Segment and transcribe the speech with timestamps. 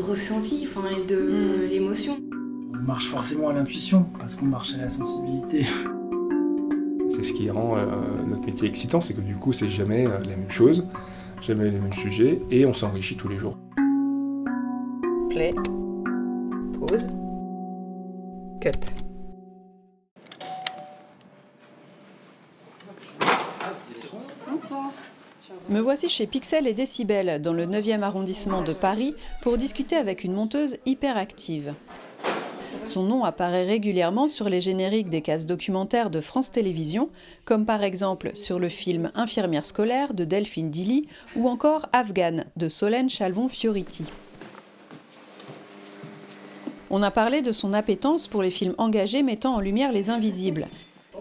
[0.00, 2.18] ressenti enfin, et de l'émotion.
[2.74, 5.64] On marche forcément à l'intuition parce qu'on marche à la sensibilité.
[7.10, 7.84] C'est ce qui rend euh,
[8.26, 10.86] notre métier excitant, c'est que du coup, c'est jamais euh, la même chose,
[11.40, 13.58] jamais les mêmes sujets, et on s'enrichit tous les jours.
[15.28, 15.52] Play,
[16.78, 17.10] pause,
[18.60, 18.70] cut.
[24.48, 24.92] Bonsoir.
[25.68, 30.24] Me voici chez Pixel et Décibel, dans le 9e arrondissement de Paris, pour discuter avec
[30.24, 31.74] une monteuse hyper active.
[32.82, 37.10] Son nom apparaît régulièrement sur les génériques des cases documentaires de France Télévisions,
[37.44, 42.68] comme par exemple sur le film Infirmière scolaire de Delphine Dilly ou encore Afghan de
[42.68, 44.04] Solène Chalvon-Fioriti.
[46.90, 50.66] On a parlé de son appétence pour les films engagés mettant en lumière les invisibles,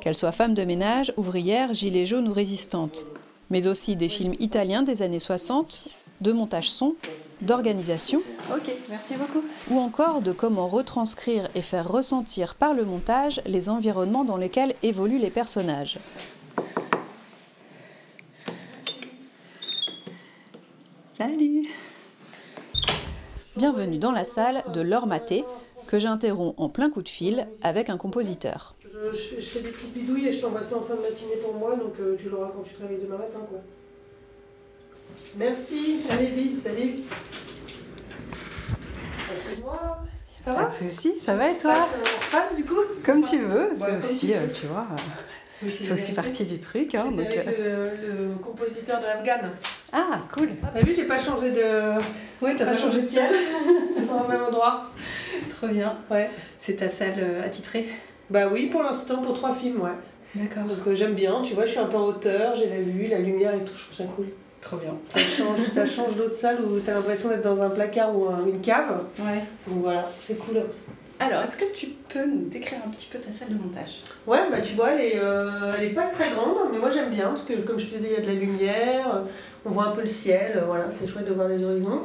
[0.02, 3.06] qu'elle soit femme de ménage, ouvrière, gilet jaune ou résistante,
[3.50, 5.90] mais aussi des films italiens des années 60,
[6.22, 6.96] de montage son,
[7.42, 8.22] d'organisation,
[8.54, 9.44] Ok, merci beaucoup.
[9.72, 14.76] ou encore de comment retranscrire et faire ressentir par le montage les environnements dans lesquels
[14.84, 16.00] évoluent les personnages.
[21.18, 21.68] Salut.
[23.58, 25.44] Bienvenue dans la salle de Laure Maté,
[25.88, 28.76] que j'interromps en plein coup de fil avec un compositeur.
[28.92, 31.02] Je, je fais, je fais des petites bidouilles et je t'envoie ça en fin de
[31.02, 33.40] matinée pour moi, donc euh, tu l'auras quand tu te réveilles demain matin.
[33.50, 33.60] Quoi.
[35.36, 36.96] Merci, allez, bis, salut.
[39.32, 39.98] Excuse-moi.
[40.44, 40.64] Ça va?
[40.64, 42.80] Pas de soucis, ça va et Face, euh, En face du coup?
[43.06, 44.88] Comme tu veux, c'est Ouais, aussi, tu euh, vois,
[45.68, 46.96] fait aussi partie du truc.
[46.96, 47.92] Hein, donc, avec euh.
[48.02, 49.50] le, le compositeur de Afghan.
[49.92, 52.00] Ah, cool T'as vu, j'ai pas changé de.
[52.42, 53.30] Ouais, T'as pas changé de ciel
[53.98, 54.90] Toujours au même endroit.
[55.50, 55.98] Trop bien.
[56.10, 56.30] Ouais.
[56.60, 57.90] C'est ta salle euh, attitrée
[58.30, 59.90] Bah oui, pour l'instant, pour trois films, ouais.
[60.36, 60.64] D'accord.
[60.64, 63.08] Donc euh, j'aime bien, tu vois, je suis un peu en hauteur, j'ai la vue,
[63.08, 64.26] la lumière et tout, je trouve ça cool.
[64.62, 64.94] Trop bien.
[65.06, 68.46] Ça change, ça change d'autres salles où t'as l'impression d'être dans un placard ou un-
[68.46, 69.04] une cave.
[69.18, 69.44] Ouais.
[69.68, 70.62] Donc voilà, c'est cool.
[71.22, 74.02] Alors, est-ce que tu peux nous décrire un petit peu ta salle de montage?
[74.28, 77.10] Ouais, bah tu vois, elle est, euh, elle est pas très grande, mais moi j'aime
[77.10, 79.24] bien parce que comme je te disais, il y a de la lumière,
[79.66, 82.04] on voit un peu le ciel, voilà, c'est chouette de voir les horizons.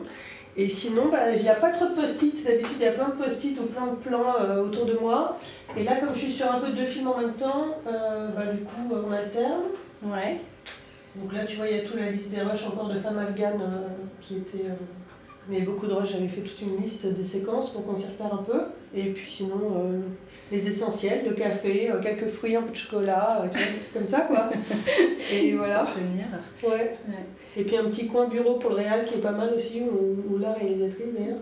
[0.57, 3.09] Et sinon, bah, il n'y a pas trop de post-it, d'habitude il y a plein
[3.09, 5.39] de post-it ou plein de plans euh, autour de moi.
[5.77, 8.29] Et là, comme je suis sur un peu de deux films en même temps, euh,
[8.29, 9.63] bah, du coup, euh, on alterne.
[10.05, 10.41] Ouais.
[11.17, 13.19] Donc là, tu vois, il y a toute la liste des rushs encore de femmes
[13.19, 13.89] afghanes euh,
[14.21, 14.67] qui étaient.
[15.49, 18.33] mais beaucoup de rushs, j'avais fait toute une liste des séquences pour qu'on s'y repère
[18.35, 18.61] un peu.
[18.95, 20.03] Et puis sinon,
[20.53, 23.99] les essentiels, le café, euh, quelques fruits, un peu de chocolat, euh, tu vois, c'est
[23.99, 24.51] comme ça quoi.
[25.33, 25.87] Et voilà.
[25.95, 26.27] Tenir.
[26.63, 26.97] Ouais.
[27.57, 30.35] Et puis un petit coin bureau pour le réal qui est pas mal aussi, ou,
[30.35, 31.39] ou la réalisatrice d'ailleurs,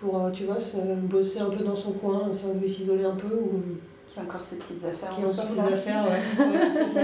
[0.00, 3.04] pour, euh, tu vois, se, bosser un peu dans son coin, si on veut s'isoler
[3.04, 3.60] un peu, ou
[4.08, 5.10] Qui a encore ses petites affaires.
[5.10, 5.64] qui a en encore ses là.
[5.76, 6.44] affaires, ouais.
[6.46, 7.00] Ouais, c'est ça.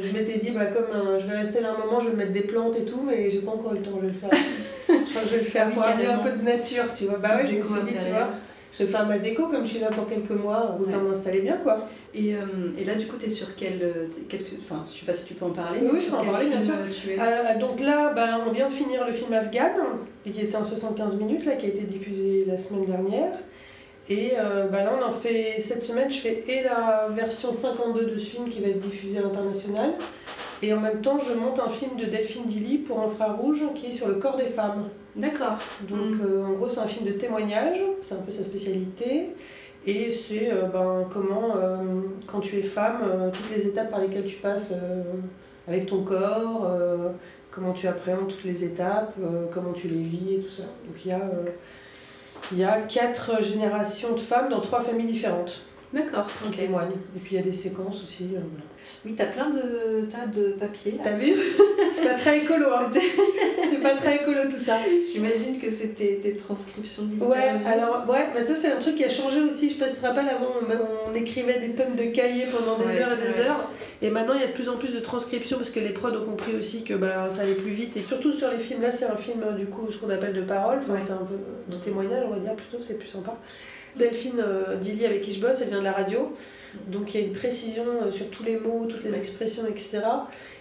[0.00, 2.32] Je m'étais dit, bah, comme euh, je vais rester là un moment, je vais mettre
[2.32, 4.30] des plantes et tout, mais j'ai pas encore eu le temps, je vais le faire.
[4.88, 6.22] je vais le faire Oui, pour amener un carrément.
[6.22, 7.18] peu de nature, tu vois.
[7.18, 8.28] Bah ouais, je me Déco suis dit, tu vois,
[8.72, 11.08] je vais faire ma déco comme je suis là pour quelques mois, autant Ouais.
[11.08, 11.88] m'installer bien, quoi.
[12.14, 12.38] Et, euh,
[12.78, 13.80] et là, du coup, tu es sur quel.
[13.82, 15.80] euh, Qu'est-ce que, enfin, je sais pas si tu peux en parler.
[15.82, 16.74] Oui, mais je peux en parler, bien sûr.
[16.74, 17.16] euh, Tu es...
[17.20, 19.74] Euh, donc là, ben, on vient de finir le film Afghan,
[20.24, 23.32] qui était en 75 minutes, là, qui a été diffusé la semaine dernière.
[24.08, 28.06] Et euh, ben là, on en fait, cette semaine, je fais et la version 52
[28.06, 29.92] de ce film qui va être diffusé à l'international,
[30.62, 33.92] et en même temps, je monte un film de Delphine Dilly pour Infrarouge qui est
[33.92, 34.88] sur le corps des femmes.
[35.16, 35.58] D'accord.
[35.88, 36.20] Donc Mm.
[36.24, 39.30] euh, en gros, c'est un film de témoignage, c'est un peu sa spécialité.
[39.86, 41.76] Et c'est euh, ben, comment, euh,
[42.26, 44.74] quand tu es femme, toutes les étapes par lesquelles tu passes
[45.66, 46.70] avec ton corps,
[47.50, 49.14] comment tu appréhendes toutes les étapes,
[49.52, 50.64] comment tu les vis et tout ça.
[50.64, 51.20] Donc il y a,
[52.52, 55.62] il y a quatre générations de femmes dans trois familles différentes.
[55.92, 56.56] D'accord, qui ok.
[56.56, 56.92] témoignent.
[57.16, 58.24] Et puis il y a des séquences aussi.
[58.36, 58.64] euh, voilà.
[59.04, 60.98] Oui, t'as plein de tas de papiers.
[61.02, 61.32] T'as vu?
[61.90, 62.90] C'est pas très écolo, hein.
[63.70, 64.76] C'est pas très écolo tout ça.
[65.12, 67.30] J'imagine que c'était des transcriptions d'interviews.
[67.32, 69.68] Ouais, alors ouais, bah ça c'est un truc qui a changé aussi.
[69.68, 72.46] Je sais pas si tu te rappelles, avant on, on écrivait des tonnes de cahiers
[72.46, 73.46] pendant des Ouais, heures et des ouais.
[73.46, 73.68] heures.
[74.00, 76.10] Et maintenant il y a de plus en plus de transcriptions parce que les prods
[76.16, 77.96] ont compris aussi que bah, ça allait plus vite.
[77.96, 80.34] Et surtout sur les films, là c'est un film euh, du coup ce qu'on appelle
[80.34, 81.00] de parole, enfin, Ouais.
[81.04, 83.36] c'est un peu euh, de témoignage on va dire plutôt, c'est plus sympa.
[83.96, 86.32] Delphine euh, Dilly avec qui je bosse, elle vient de la radio.
[86.86, 89.18] Donc il y a une précision euh, sur tous les mots, toutes les Ouais.
[89.18, 90.00] expressions, etc.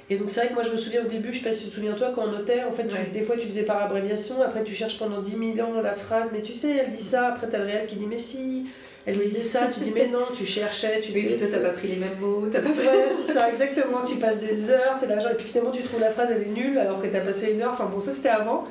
[0.09, 1.65] Et donc c'est vrai que moi je me souviens au début, je sais pas si
[1.65, 3.09] tu te souviens toi, quand on notait, en fait tu- Ouais.
[3.13, 6.29] des fois tu faisais par abréviation, après tu cherches pendant 10 000 ans la phrase,
[6.33, 8.65] mais tu sais, elle dit ça, après t'as le réel qui dit mais si,
[9.05, 11.59] elle disait ça, tu dis mais non, tu cherchais, tu Oui, puis dis toi, t'as
[11.59, 14.03] pas pris les mêmes mots, t'as pas Ouais, c'est ça, exactement.
[14.03, 16.41] Tu passes des heures, t'es là, genre, et puis finalement tu trouves la phrase, elle
[16.41, 17.73] est nulle alors que t'as passé une heure.
[17.73, 18.65] Enfin bon, ça c'était avant.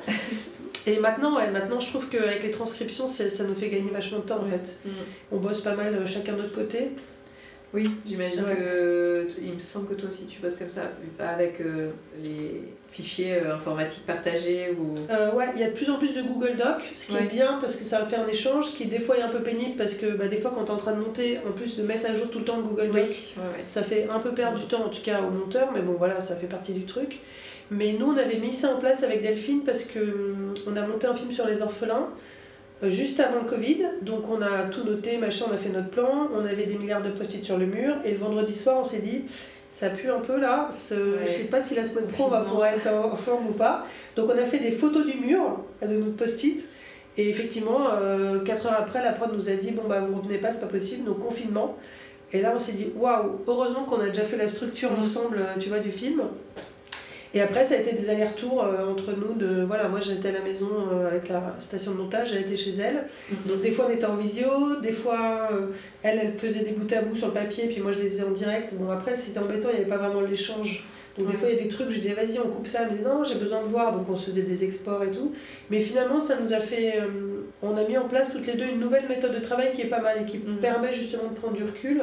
[0.91, 4.23] Et maintenant, ouais, maintenant je trouve qu'avec les transcriptions, ça nous fait gagner vachement de
[4.23, 4.77] temps en fait.
[4.85, 4.89] Mm.
[5.31, 6.89] On bosse pas mal euh, chacun de notre côté.
[7.71, 8.55] Oui, j'imagine Ouais.
[8.55, 9.27] que.
[9.39, 10.85] Il me semble que toi aussi tu bosses comme ça,
[11.19, 11.91] avec euh,
[12.23, 14.97] les fichiers euh, informatiques partagés ou.
[15.11, 17.25] Euh, ouais, il y a de plus en plus de Google Doc, ce qui Ouais.
[17.25, 19.43] est bien parce que ça fait un échange, ce qui des fois est un peu
[19.43, 21.83] pénible parce que bah, des fois quand t'es en train de monter, en plus de
[21.83, 23.01] mettre à jour tout le temps le Google Doc, Oui,
[23.37, 23.61] ouais, ouais.
[23.65, 26.19] Ça fait un peu perdre du temps, en tout cas au monteur, mais bon voilà,
[26.21, 27.19] ça fait partie du truc.
[27.71, 30.81] Mais nous, on avait mis ça en place avec Delphine parce que hum, on a
[30.81, 32.07] monté un film sur les orphelins
[32.83, 33.83] euh, juste avant le Covid.
[34.01, 37.03] Donc on a tout noté, machin, on a fait notre plan, on avait des milliards
[37.03, 37.95] de post-it sur le mur.
[38.05, 39.23] Et le vendredi soir, on s'est dit,
[39.69, 41.25] ça pue un peu là, ce- Ouais.
[41.25, 43.85] je sais pas si la semaine pro on va pouvoir être en- ensemble ou pas.
[44.15, 46.67] Donc on a fait des photos du mur euh, de notre post-it.
[47.17, 47.89] Et effectivement,
[48.45, 50.67] 4 heures après, la prod nous a dit, bon bah vous revenez pas, c'est pas
[50.67, 51.75] possible, donc confinement.
[52.31, 54.99] Et là, on s'est dit, waouh, heureusement qu'on a déjà fait la structure Mhm.
[54.99, 56.21] ensemble, euh, tu vois, du film.
[57.33, 59.35] Et après, ça a été des allers-retours euh, entre nous.
[59.35, 62.55] De, voilà, moi, j'étais à la maison euh, avec la station de montage, elle était
[62.55, 63.03] chez elle.
[63.45, 65.67] Donc, des fois, on était en visio, des fois, euh,
[66.01, 68.23] elle, elle faisait des bouts à bout sur le papier, puis moi, je les faisais
[68.23, 68.73] en direct.
[68.75, 70.85] Bon, après, c'était embêtant, il n'y avait pas vraiment l'échange.
[71.19, 71.39] Donc, des Ouais.
[71.39, 72.85] fois, il y a des trucs, je disais, vas-y, on coupe ça.
[72.85, 73.93] Dit, non, j'ai besoin de voir.
[73.95, 75.31] Donc, on se faisait des exports et tout.
[75.69, 76.95] Mais finalement, ça nous a fait.
[76.99, 77.07] euh,
[77.61, 79.85] on a mis en place toutes les deux une nouvelle méthode de travail qui est
[79.89, 80.57] pas mal et qui Mhm.
[80.61, 82.01] permet justement de prendre du recul.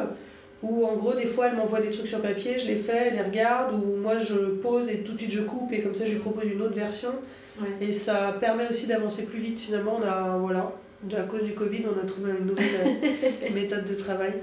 [0.62, 3.14] Où en gros, des fois, elle m'envoie des trucs sur papier, je les fais, elle
[3.14, 6.06] les regarde, ou moi je pose et tout de suite je coupe, et comme ça
[6.06, 7.10] je lui propose une autre version.
[7.60, 7.68] Ouais.
[7.80, 9.98] Et ça permet aussi d'avancer plus vite finalement.
[10.00, 10.72] On a, voilà,
[11.16, 14.34] à cause du Covid, on a trouvé une nouvelle euh, méthode de travail.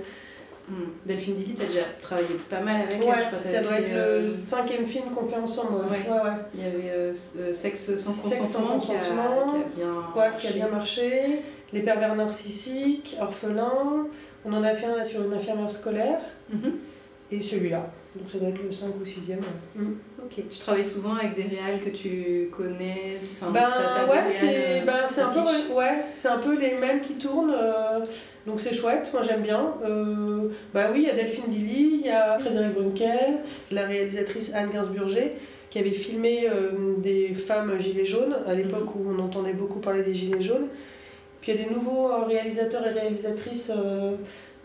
[0.69, 0.75] Hmm.
[1.05, 3.37] Delphine Dilly, t'as déjà travaillé pas mal avec elle, Ouais, je crois.
[3.37, 5.75] ça doit être euh, le cinquième film qu'on fait ensemble.
[5.91, 6.31] Ouais, Ouais.
[6.55, 9.45] Il y avait euh, euh, Sexe sans Sexe sans consentement, qui, a, consentement.
[9.47, 9.93] qui a bien.
[10.15, 10.53] Ouais, qui a marché.
[10.53, 11.39] bien marché.
[11.73, 14.07] Les pervers narcissiques, orphelins.
[14.45, 16.19] On en a fait un là, sur une infirmière scolaire.
[16.49, 16.73] Mhm.
[17.31, 17.91] Et celui-là.
[18.15, 19.39] Donc ça doit être le 5 ou 6e.
[20.23, 20.43] Ok.
[20.49, 23.71] Tu travailles souvent avec des réals que tu connais enfin, Ben
[24.07, 27.53] ouais, c'est euh, ben, c'est un, peu, ouais, c'est un peu les mêmes qui tournent.
[27.55, 28.05] euh,
[28.45, 29.73] donc c'est chouette, moi j'aime bien.
[29.83, 33.39] Euh, bah oui, il y a Delphine Dilly, il y a Frédéric Brunkel,
[33.71, 35.31] la réalisatrice Anne Gainsburger,
[35.71, 40.03] qui avait filmé euh, des femmes gilets jaunes à l'époque où on entendait beaucoup parler
[40.03, 40.67] des gilets jaunes.
[41.43, 44.13] Puis il y a des nouveaux euh, réalisateurs et réalisatrices euh,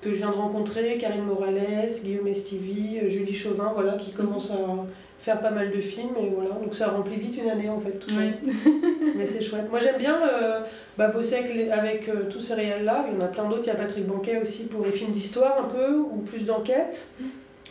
[0.00, 4.52] que je viens de rencontrer, Karine Morales, Guillaume Estivi, euh, Julie Chauvin, voilà, qui commencent
[4.52, 4.86] à
[5.20, 7.98] faire pas mal de films et voilà, donc ça remplit vite une année en fait
[7.98, 8.20] tout ça.
[9.16, 9.68] Mais c'est chouette.
[9.68, 10.60] Moi j'aime bien euh,
[10.96, 13.06] bah, bosser avec, les- avec euh, tous ces réels-là.
[13.10, 13.62] Il y en a plein d'autres.
[13.64, 17.08] Il y a Patrick Banquet aussi pour les films d'histoire un peu ou plus d'enquête.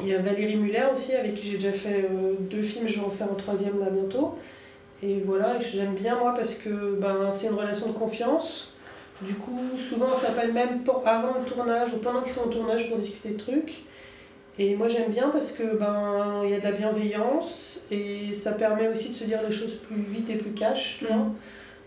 [0.01, 2.89] Il y a Valérie Muller aussi avec qui j'ai déjà fait euh, deux films.
[2.89, 4.35] Je vais en faire un troisième là bientôt.
[5.01, 8.73] Et voilà, j'aime bien moi parce que ben, c'est une relation de confiance.
[9.21, 12.87] Du coup, souvent on s'appelle même avant le tournage ou pendant qu'ils sont au tournage
[12.89, 13.83] pour discuter de trucs.
[14.59, 18.51] Et moi j'aime bien parce que ben il y a de la bienveillance et ça
[18.53, 21.15] permet aussi de se dire les choses plus vite et plus cash, tu vois.
[21.17, 21.33] Mhm.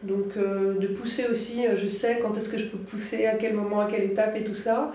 [0.02, 3.34] Donc euh, de pousser aussi, euh, je sais quand est-ce que je peux pousser, à
[3.36, 4.92] quel moment, à quelle étape et tout ça.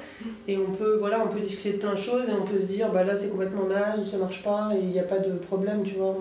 [0.48, 2.66] Et on peut voilà, on peut discuter de plein de choses et on peut se
[2.66, 5.20] dire bah là c'est complètement naze ou ça marche pas et il n'y a pas
[5.20, 6.16] de problème, tu vois.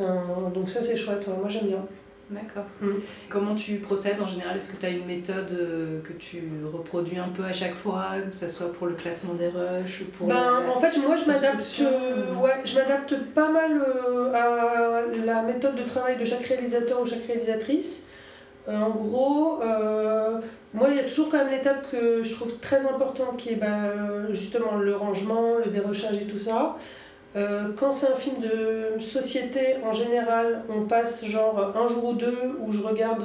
[0.00, 1.84] Un- Donc ça c'est chouette, ouais, moi j'aime bien.
[2.32, 2.64] D'accord.
[2.80, 3.00] Mm.
[3.28, 4.56] Comment tu procèdes en général?
[4.56, 8.06] Est-ce que tu as une méthode euh, que tu reproduis un peu à chaque fois,
[8.24, 11.26] que ce soit pour le classement des rushs ou pour Ben, en fait, moi, je
[11.30, 16.24] m'adapte, euh, ou- ouais, je m'adapte pas mal euh, à la méthode de travail de
[16.24, 18.06] chaque réalisateur ou chaque réalisatrice.
[18.68, 19.58] Euh, en gros,
[20.74, 23.56] moi, il y a toujours quand même l'étape que je trouve très importante, qui est
[23.56, 26.76] ben, justement le rangement, le dérochage et tout ça.
[27.34, 32.12] Euh, quand c'est un film de société, en général, on passe genre un jour ou
[32.12, 33.24] deux où je regarde,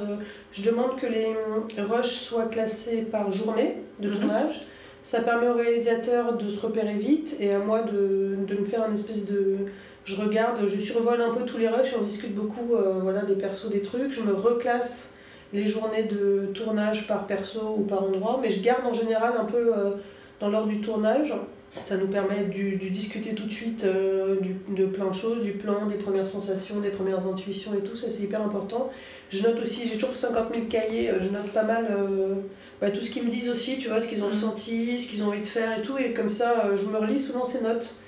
[0.53, 1.35] je demande que les
[1.77, 4.15] rushs soient classés par journée de Mhm.
[4.19, 4.61] tournage.
[5.03, 8.83] Ça permet au réalisateur de se repérer vite et à moi de, de me faire
[8.83, 9.57] un espèce de.
[10.05, 13.23] Je regarde, je survole un peu tous les rushs et on discute beaucoup euh, voilà,
[13.23, 14.11] des persos, des trucs.
[14.13, 15.13] Je me reclasse
[15.51, 19.45] les journées de tournage par perso ou par endroit, mais je garde en général un
[19.45, 19.91] peu euh,
[20.39, 21.33] dans l'ordre du tournage.
[21.69, 25.51] Ça nous permet de discuter tout de suite euh, du, de plein de choses, du
[25.51, 28.89] plan, des premières sensations, des premières intuitions et tout, ça c'est hyper important.
[29.29, 32.35] Je note aussi, j'ai toujours 50 000 cahiers, euh, je note pas mal euh,
[32.79, 35.23] bah, tout ce qu'ils me disent aussi, tu vois, ce qu'ils ont ressenti, ce qu'ils
[35.23, 37.99] ont envie de faire et tout, et comme ça je me relis souvent ces notes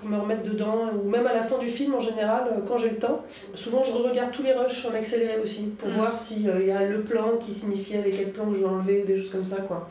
[0.00, 2.90] pour me remettre dedans, ou même à la fin du film en général, quand j'ai
[2.90, 3.24] le temps.
[3.54, 7.02] Souvent je regarde tous les rushs en accéléré aussi, pour voir s'il y a le
[7.02, 9.88] plan qui signifiait les quatre plans que je veux enlever, des choses comme ça quoi.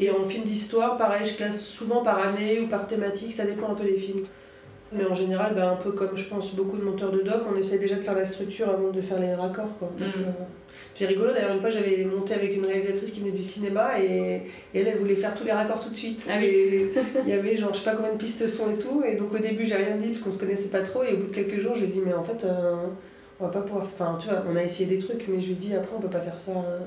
[0.00, 3.72] Et en film d'histoire, pareil, je classe souvent par année ou par thématique, ça dépend
[3.72, 4.24] un peu des films.
[4.90, 7.56] Mais en général, bah, un peu comme je pense beaucoup de monteurs de doc, on
[7.56, 9.76] essaie déjà de faire la structure avant de faire les raccords.
[9.78, 9.90] Quoi.
[9.98, 10.02] Mm.
[10.02, 10.30] Euh,
[10.94, 14.42] c'est rigolo, d'ailleurs, une fois j'avais monté avec une réalisatrice qui venait du cinéma et,
[14.74, 16.26] elle, elle voulait faire tous les raccords tout de suite.
[16.30, 16.88] Ah il
[17.26, 19.38] y avait genre je sais pas combien de pistes son et tout, et donc au
[19.38, 21.60] début j'ai rien dit parce qu'on se connaissait pas trop, et au bout de quelques
[21.60, 22.76] jours je lui ai dit, mais en fait, euh,
[23.40, 23.84] on va pas pouvoir.
[23.84, 26.00] Enfin, tu vois, on a essayé des trucs, mais je lui ai dit après on
[26.00, 26.52] peut pas faire ça.
[26.52, 26.78] Euh,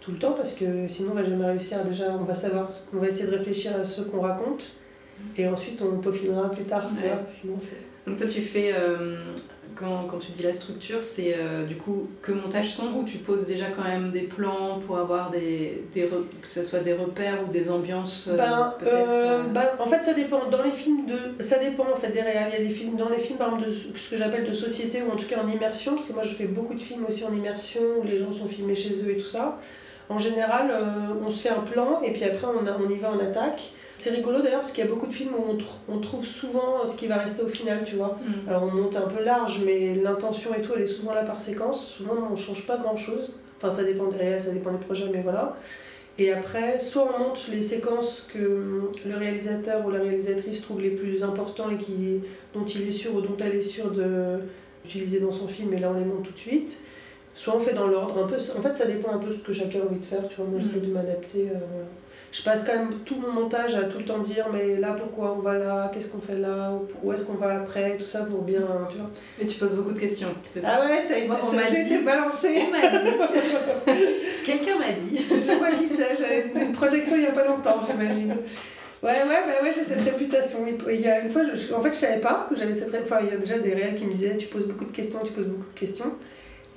[0.00, 1.84] tout le temps parce que sinon on va jamais réussir.
[1.84, 4.72] Déjà, on va savoir, on va essayer de réfléchir à ce qu'on raconte
[5.36, 6.88] et ensuite on peaufinera plus tard.
[6.96, 7.56] Tu vois, sinon
[8.06, 9.32] Donc toi, tu fais euh,
[9.76, 13.18] quand, quand, tu dis la structure, c'est euh, du coup que montage son ou tu
[13.18, 17.38] poses déjà quand même des plans pour avoir des, des que ce soit des repères
[17.46, 18.74] ou des ambiances euh, ben,
[19.52, 22.48] ben, en fait ça dépend dans les films de ça dépend en fait des réels
[22.52, 24.54] il y a des films dans les films par exemple de ce que j'appelle de
[24.54, 27.04] société ou en tout cas en immersion parce que moi je fais beaucoup de films
[27.06, 29.58] aussi en immersion où les gens sont filmés chez eux et tout ça
[30.08, 33.10] en général, euh, on se fait un plan et puis après on, on y va
[33.10, 33.72] en attaque.
[33.98, 36.84] C'est rigolo d'ailleurs parce qu'il y a beaucoup de films où on, on, trouve souvent
[36.84, 38.18] ce qui va rester au final, tu vois.
[38.22, 38.48] Mm.
[38.48, 41.40] Alors on monte un peu large, mais l'intention et tout, elle est souvent là par
[41.40, 41.88] séquence.
[41.88, 43.40] Souvent on change pas grand chose.
[43.56, 45.56] Enfin, ça dépend des réels, ça dépend des projets, mais voilà.
[46.18, 50.90] Et après, soit on monte les séquences que le réalisateur ou la réalisatrice trouve les
[50.90, 52.20] plus importants et qui,
[52.54, 55.90] dont il est sûr ou dont elle est sûre d'utiliser dans son film, et là
[55.94, 56.82] on les monte tout de suite
[57.36, 59.38] soit on fait dans l'ordre, un peu, en fait ça dépend un peu de ce
[59.38, 60.88] que chacun a envie de faire, tu vois, moi j'essaie mm.
[60.88, 61.50] de m'adapter.
[61.54, 61.84] Euh,
[62.32, 65.34] je passe quand même tout mon montage à tout le temps dire, mais là pourquoi
[65.38, 68.42] on va là, qu'est-ce qu'on fait là, où est-ce qu'on va après, tout ça pour
[68.42, 69.10] bien, tu vois.
[69.38, 70.28] Mais tu poses beaucoup de questions.
[70.64, 72.62] Ah ouais, t'as été on m'a dit, balancé.
[72.66, 73.08] On m'a dit.
[74.44, 75.18] Quelqu'un m'a dit.
[75.30, 78.34] Je vois qui c'est, j'avais une projection il n'y a pas longtemps, j'imagine.
[79.02, 80.66] Ouais, ouais, bah ouais, j'ai cette réputation.
[80.66, 83.16] Il y a une fois, je, en fait, je savais pas que j'avais cette réputation.
[83.16, 85.20] Enfin, il y a déjà des réels qui me disaient Tu poses beaucoup de questions,
[85.24, 86.12] tu poses beaucoup de questions.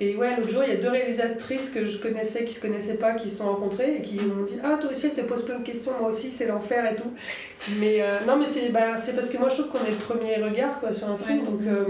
[0.02, 2.94] Et ouais, l'autre jour, il y a deux réalisatrices que je connaissais, qui se connaissaient
[2.94, 5.44] pas, qui se sont rencontrées et qui m'ont dit Ah, toi aussi, elle te pose
[5.44, 7.12] plein de questions, moi aussi, c'est l'enfer et tout.
[7.78, 10.36] Mais euh, non, mais c'est bah, parce que moi, je trouve qu'on est le premier
[10.36, 11.44] regard quoi, sur un film.
[11.44, 11.84] Donc, euh,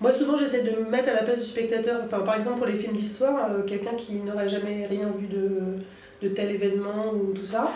[0.00, 2.02] moi, souvent, j'essaie de me mettre à la place du spectateur.
[2.04, 5.78] Enfin, par exemple, pour les films d'histoire, euh, quelqu'un qui n'aurait jamais rien vu de,
[6.22, 7.72] de tel événement ou tout ça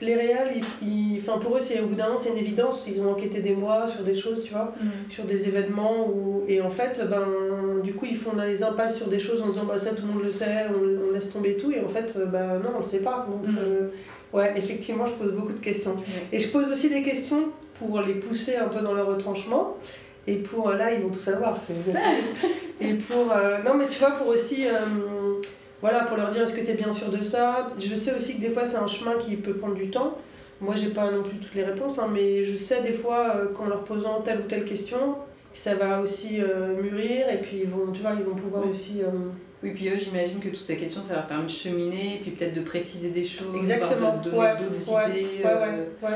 [0.00, 0.52] les réals,
[0.82, 2.84] ils, pour eux, c'est au bout d'un moment, c'est une évidence.
[2.86, 5.10] Ils ont enquêté des mois sur des choses, tu vois, mm.
[5.10, 6.08] sur des événements.
[6.08, 7.26] Où, et en fait, ben,
[7.82, 10.12] du coup, ils font des impasses sur des choses en disant bah, ça, tout le
[10.12, 11.72] monde le sait, on, laisse tomber tout.
[11.72, 13.26] Et en fait, ben, non, on le sait pas.
[13.28, 13.58] Donc, mm.
[13.58, 13.88] euh,
[14.32, 15.96] ouais, effectivement, je pose beaucoup de questions.
[16.32, 19.76] Et je pose aussi des questions pour les pousser un peu dans leur retranchement.
[20.26, 21.58] Et pour là, ils vont tout savoir.
[22.80, 23.32] et pour.
[23.32, 24.66] Euh, non, mais tu vois, pour aussi.
[24.66, 24.70] Euh,
[25.80, 27.70] voilà, pour leur dire est-ce que tu es bien sûr de ça?
[27.78, 30.18] Je sais aussi que des fois c'est un chemin qui peut prendre du temps.
[30.60, 33.52] Moi j'ai pas non plus toutes les réponses, hein, mais je sais des fois euh,
[33.52, 35.16] qu'en leur posant telle ou telle question,
[35.54, 39.02] ça va aussi euh, mûrir et puis ils vont, tu vois, ils vont pouvoir aussi.
[39.02, 39.30] Euh,
[39.62, 42.30] oui, puis eux, j'imagine que toutes ces questions, ça leur permet de cheminer et puis
[42.30, 44.18] peut-être de préciser des choses, Exactement.
[44.18, 45.44] de donner d'autres ouais, idées.
[45.44, 46.08] Ouais, ouais,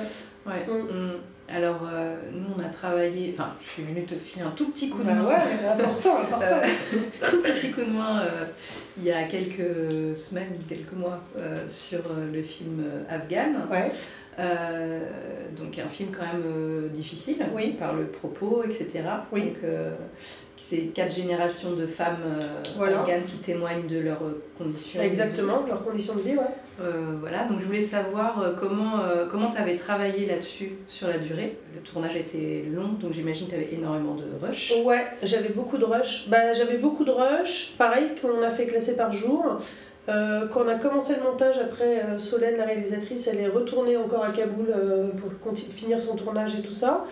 [0.47, 0.67] ouais.
[0.67, 0.87] Mm.
[0.87, 1.13] Mm.
[1.55, 3.35] Alors, euh, nous, on a travaillé.
[3.35, 5.27] Enfin, je suis venue te filer un tout petit coup de bah main.
[5.27, 6.47] Ouais, important, important.
[6.47, 8.45] Euh, tout petit coup de main euh,
[8.97, 11.21] il y a quelques semaines, quelques mois,
[11.67, 12.01] sur
[12.33, 13.55] le film Afghan.
[13.71, 13.91] Ouais.
[15.57, 17.73] donc, un film quand même difficile, oui.
[17.73, 19.03] par le propos, etc.
[19.31, 19.45] Oui.
[19.45, 19.59] Donc,
[20.73, 22.39] c'est quatre générations de femmes
[22.81, 24.23] afghanes qui témoignent de leurs
[24.57, 25.03] conditions.
[25.03, 26.43] Exactement, leurs conditions de vie, ouais.
[26.81, 31.07] Euh, voilà, donc je voulais savoir euh, comment euh, comment tu avais travaillé là-dessus sur
[31.07, 31.59] la durée.
[31.75, 34.73] Le tournage été long, donc j'imagine que tu avais énormément de rush.
[34.83, 36.29] Ouais, j'avais beaucoup de rush.
[36.29, 39.59] Bah, j'avais beaucoup de rush, pareil qu'on a fait classer par jour.
[40.07, 44.31] quand on a commencé le montage, après Solène, la réalisatrice, elle est retournée encore à
[44.31, 44.75] Kaboul
[45.19, 47.05] pour finir son tournage et tout ça.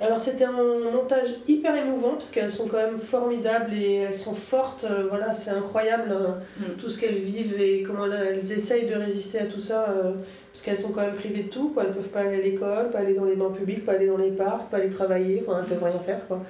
[0.00, 4.34] Alors c'était un montage hyper émouvant parce qu'elles sont quand même formidables et elles sont
[4.34, 4.86] fortes.
[4.90, 6.76] Euh, voilà, c'est incroyable hein, mm.
[6.78, 10.12] tout ce qu'elles vivent et comment elles, essayent de résister à tout ça euh,
[10.52, 11.68] parce qu'elles sont quand même privées de tout.
[11.68, 11.84] Quoi.
[11.84, 14.16] Elles peuvent pas aller à l'école, pas aller dans les bains publics, pas aller dans
[14.16, 15.44] les parcs, pas aller travailler.
[15.46, 16.26] Enfin, elles peuvent rien faire.
[16.26, 16.40] Quoi.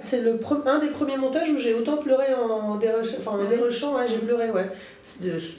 [0.00, 4.16] C'est le un des premiers montages où j'ai autant pleuré en dérochant, enfin, en j'ai
[4.18, 4.66] pleuré, ouais.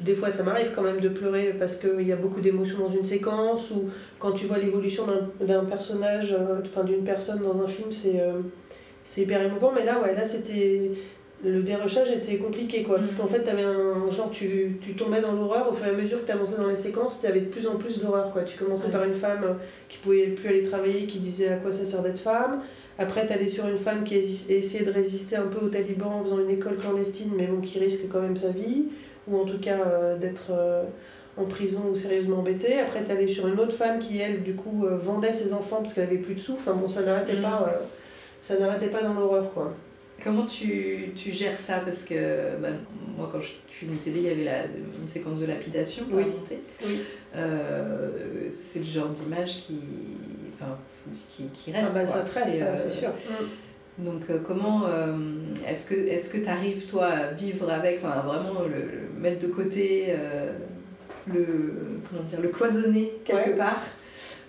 [0.02, 2.90] des fois, ça m'arrive quand même de pleurer parce qu'il y a beaucoup d'émotions dans
[2.90, 5.06] une séquence ou quand tu vois l'évolution
[5.40, 8.40] d'un personnage, euh, enfin d'une personne dans un film, c'est euh,
[9.04, 9.72] c'est hyper émouvant.
[9.76, 10.92] Mais là, ouais, là, c'était.
[11.44, 13.18] le dérochage était compliqué quoi parce Mhm.
[13.18, 16.20] qu'en fait t'avais un genre tu, tu tombais dans l'horreur au fur et à mesure
[16.22, 18.60] que tu avançais dans les séquences tu avais de plus en plus d'horreur quoi tu
[18.60, 18.92] commençais Ouais.
[18.92, 19.54] par une femme euh,
[19.90, 22.62] qui pouvait plus aller travailler qui disait à quoi ça sert d'être femme
[23.02, 26.14] après tu allais sur une femme qui hési- essayait de résister un peu aux talibans
[26.14, 28.86] en faisant une école clandestine mais bon qui risque quand même sa vie
[29.28, 30.84] ou en tout cas euh, d'être euh,
[31.38, 34.54] en prison ou sérieusement embêtée après tu allais sur une autre femme qui elle du
[34.56, 37.36] coup euh, vendait ses enfants parce qu'elle avait plus de sous enfin bon ça n'arrêtait
[37.38, 37.42] Mhm.
[37.44, 37.82] pas
[38.42, 39.74] ça n'arrêtait pas dans l'horreur quoi
[40.24, 41.80] Comment tu, tu gères ça?
[41.84, 42.68] Parce que bah,
[43.18, 46.18] moi, quand je suis venue t'aider, il y avait la, une séquence de lapidation pour
[46.20, 46.26] Oui.
[46.26, 46.60] monter.
[46.86, 47.00] Oui.
[48.52, 49.80] C'est le genre d'image qui,
[50.54, 50.78] enfin,
[51.30, 51.92] qui, qui reste.
[51.96, 52.14] Ah bah, quoi.
[52.14, 53.10] ça te reste, C'est, hein, euh, sûr.
[53.98, 55.14] Donc euh, comment euh,
[55.68, 59.46] est-ce que est-ce que tu arrives toi à vivre avec, enfin vraiment le, le mettre
[59.46, 60.16] de côté,
[61.28, 61.44] le
[62.10, 63.56] comment dire, le cloisonner quelque Ouais.
[63.58, 63.82] part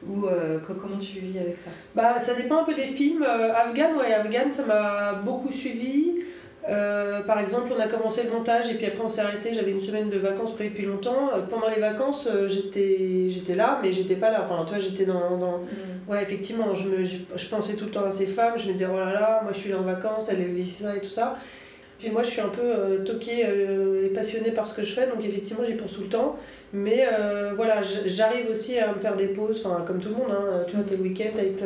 [0.06, 1.71] ou euh, co- comment tu vis avec ça?
[1.94, 3.23] Bah, ça dépend un peu des films.
[3.23, 6.21] Euh, Afghan, ouais, Afghan, ça m'a beaucoup suivi.
[6.69, 9.52] Euh, par exemple, on a commencé le montage et puis après on s'est arrêté.
[9.52, 11.31] J'avais une semaine de vacances prévues depuis longtemps.
[11.35, 14.47] Euh, pendant les vacances, euh, j'étais j'étais là, mais j'étais pas là.
[14.49, 15.61] Enfin, toi, j'étais dans, dans.
[16.09, 18.54] Ouais, effectivement, je, me, je, je pensais tout le temps à ces femmes.
[18.57, 20.95] Je me disais, oh là là, moi je suis là en vacances, elle vit ça
[20.97, 21.37] et tout ça.
[21.99, 23.47] Puis moi, je suis un peu toquée
[24.04, 26.37] et passionnée par ce que je fais, donc effectivement, j'y pense tout le temps.
[26.73, 27.07] Mais
[27.54, 30.75] voilà, j'arrive aussi à me faire des pauses, enfin, comme tout le monde, hein, tu
[30.75, 31.64] vois, tes week-ends avec te-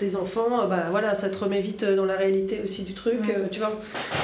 [0.00, 3.20] tes enfants, euh, bah voilà, ça te remet vite dans la réalité aussi du truc,
[3.28, 3.78] euh, tu vois.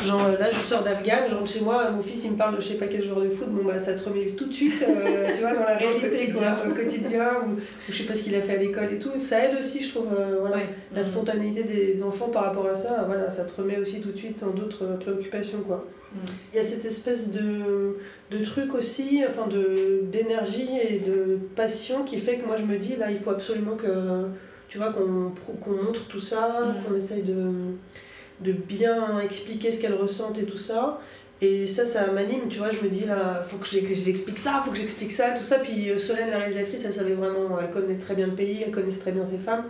[0.04, 2.56] Genre euh, là, je sors d'Afghan, je rentre chez moi, mon fils il me parle
[2.56, 4.52] de je sais pas quel joueur de foot, bon bah ça te remet tout de
[4.52, 6.56] suite, euh, tu vois, dans la Dans réalité, quotidien.
[6.56, 8.98] quoi, au quotidien, ou, ou je sais pas ce qu'il a fait à l'école et
[8.98, 9.10] tout.
[9.18, 10.56] Ça aide aussi, je trouve, euh, voilà.
[10.56, 10.68] Ouais.
[10.94, 11.04] La Mhm.
[11.08, 14.40] spontanéité des enfants par rapport à ça, voilà, ça te remet aussi tout de suite
[14.40, 15.84] dans d'autres euh, préoccupations, quoi.
[16.14, 16.20] Mhm.
[16.54, 17.96] Il y a cette espèce de,
[18.30, 19.46] de truc aussi, enfin
[20.02, 23.76] d'énergie et de passion qui fait que moi je me dis là il faut absolument
[23.76, 23.88] que
[24.68, 26.82] tu vois qu'on qu'on montre tout ça, Mhm.
[26.84, 27.44] qu'on essaye de,
[28.40, 30.98] de bien expliquer ce qu'elles ressentent et tout ça.
[31.42, 34.62] Et ça, ça m'anime, tu vois, je me dis là, faut que j'ex- j'explique ça,
[34.64, 35.58] faut que j'explique ça, tout ça.
[35.58, 38.70] Puis euh, Solène, la réalisatrice, elle savait vraiment, elle connaît très bien le pays, elle
[38.72, 39.64] connaissait très bien ses femmes.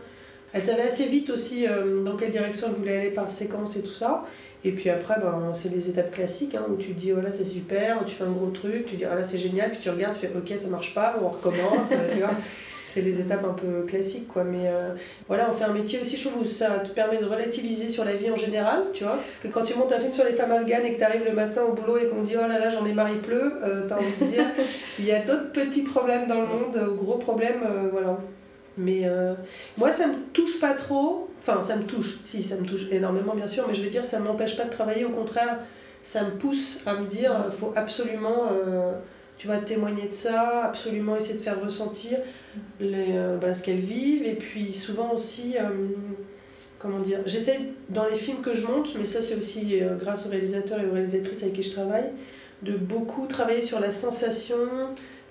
[0.53, 3.83] Elle savait assez vite aussi euh, dans quelle direction elle voulait aller par séquence et
[3.83, 4.25] tout ça.
[4.65, 7.45] Et puis après, ben, c'est les étapes classiques hein, où tu dis, oh là c'est
[7.45, 10.15] super, tu fais un gros truc, tu dis, oh là c'est génial, puis tu regardes,
[10.15, 12.31] tu fais, ok, ça marche pas, on recommence, euh, tu vois.
[12.97, 14.43] C'est les étapes un peu classiques, quoi.
[14.43, 14.95] Mais euh,
[15.29, 18.07] voilà, on fait un métier aussi, je trouve, où ça te permet de relativiser sur
[18.07, 19.17] la vie en général, tu vois.
[19.17, 21.27] Parce que quand tu montes un film sur les femmes afghanes et que tu arrives
[21.27, 23.19] le matin au boulot et qu'on te dit, oh là là, j'en ai marre, il
[23.19, 24.45] pleut, euh, t'as envie de dire,
[24.99, 28.17] il y a d'autres petits problèmes dans le monde, euh, gros problèmes, euh, voilà.
[28.79, 29.03] Mais
[29.77, 31.29] moi, ça me touche pas trop.
[31.39, 32.21] Enfin, ça me touche.
[32.25, 33.67] Si, ça me touche énormément, bien sûr.
[33.69, 35.05] Mais je veux dire, ça m'empêche pas de travailler.
[35.05, 35.59] Au contraire,
[36.03, 38.49] ça me pousse à me dire, il faut absolument,
[39.39, 42.19] tu vois, témoigner de ça, absolument essayer de faire ressentir
[42.81, 44.25] les, euh, bah, ce qu'elles vivent.
[44.25, 45.69] Et puis souvent aussi, euh,
[46.79, 50.27] comment dire, j'essaie dans les films que je monte, mais ça c'est aussi euh, grâce
[50.27, 52.11] aux réalisateurs et aux réalisatrices avec qui je travaille,
[52.63, 54.57] de beaucoup travailler sur la sensation,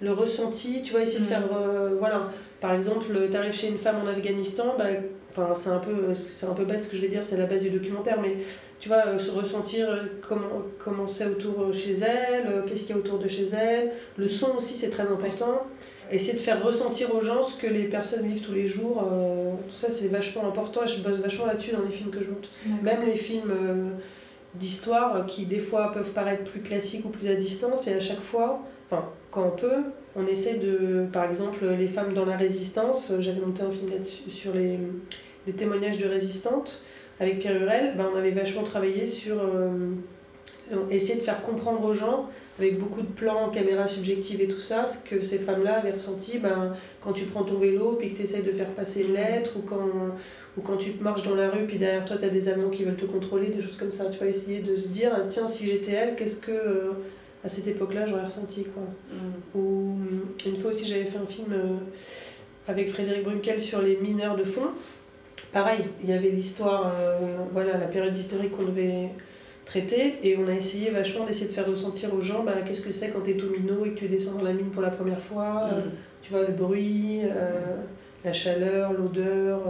[0.02, 1.30] le ressenti, tu vois, essayer de Mhm.
[1.30, 1.50] faire,
[2.00, 2.30] voilà,
[2.62, 4.86] par exemple, tu arrives chez une femme en Afghanistan, bah,
[5.38, 7.46] enfin c'est un peu c'est un peu bête ce que je vais dire, c'est la
[7.46, 8.38] base du documentaire, mais
[8.80, 12.92] tu vois, euh, se ressentir euh, comment comment c'est autour euh, chez elle, qu'est-ce qu'il
[12.92, 15.64] y a autour de chez elle, le son aussi c'est très important.
[16.12, 19.54] Essayer de faire ressentir aux gens ce que les personnes vivent tous les jours, euh,
[19.68, 22.50] tout ça c'est vachement important je bosse vachement là-dessus dans les films que je monte.
[22.84, 23.90] Même les films euh,
[24.54, 28.20] d'histoire qui des fois peuvent paraître plus classiques ou plus à distance et à chaque
[28.20, 29.84] fois, enfin quand on peut,
[30.16, 34.30] on essaie de, par exemple, les femmes dans la résistance, j'avais monté un film là-dessus
[34.30, 34.80] sur les,
[35.48, 36.84] les témoignages de résistantes
[37.20, 39.94] avec Pierre Hurel, ben, on avait vachement travaillé sur euh,
[40.90, 44.88] essayer de faire comprendre aux gens avec beaucoup de plans, caméras subjectives et tout ça,
[44.88, 48.24] ce que ces femmes-là avaient ressenti ben, quand tu prends ton vélo puis que tu
[48.24, 49.90] essayes de faire passer une lettre ou quand,
[50.58, 52.84] ou quand tu marches dans la rue puis derrière toi tu as des Allemands qui
[52.84, 54.06] veulent te contrôler, des choses comme ça.
[54.06, 56.92] Tu vas essayer de se dire, tiens, si j'étais elle, qu'est-ce que euh,
[57.44, 58.84] à cette époque-là j'aurais ressenti quoi.
[59.54, 59.98] Ou
[60.46, 61.78] une fois aussi j'avais fait un film euh,
[62.68, 64.70] avec Frédéric Brunkel sur les mineurs de fond.
[65.56, 69.12] Pareil, il y avait l'histoire, euh, voilà, la période historique qu'on devait
[69.64, 72.92] traiter et on a essayé vachement d'essayer de faire ressentir aux gens bah, qu'est-ce que
[72.92, 75.22] c'est quand t'es tout minot et que tu descends dans la mine pour la première
[75.22, 75.84] fois, euh,
[76.22, 77.78] tu vois, le bruit, euh,
[78.26, 79.62] la chaleur, l'odeur,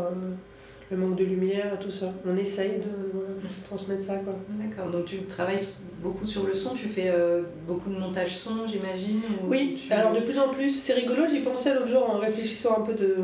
[0.92, 2.14] le manque de lumière, tout ça.
[2.28, 4.34] On essaye de transmettre ça quoi.
[4.50, 5.60] D'accord, donc tu travailles
[6.02, 9.92] beaucoup sur le son, tu fais euh, beaucoup de montage son, j'imagine ou Oui, tu-
[9.92, 12.94] alors de plus en plus, c'est rigolo, j'y pensais l'autre jour en réfléchissant un peu
[12.94, 13.16] de.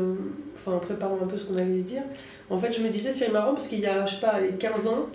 [0.56, 2.02] Enfin, en préparant un peu ce qu'on allait se dire.
[2.50, 4.50] En fait, je me disais, c'est marrant parce qu'il y a, je sais pas, les
[4.52, 5.06] 15 ans,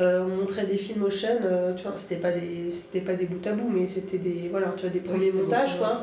[0.00, 3.12] Euh, on montrait des films au chaîne, euh, tu vois, c'était pas des c'était pas
[3.12, 6.00] des bouts à bout, mais c'était des voilà, tu vois, des premiers montages quoi.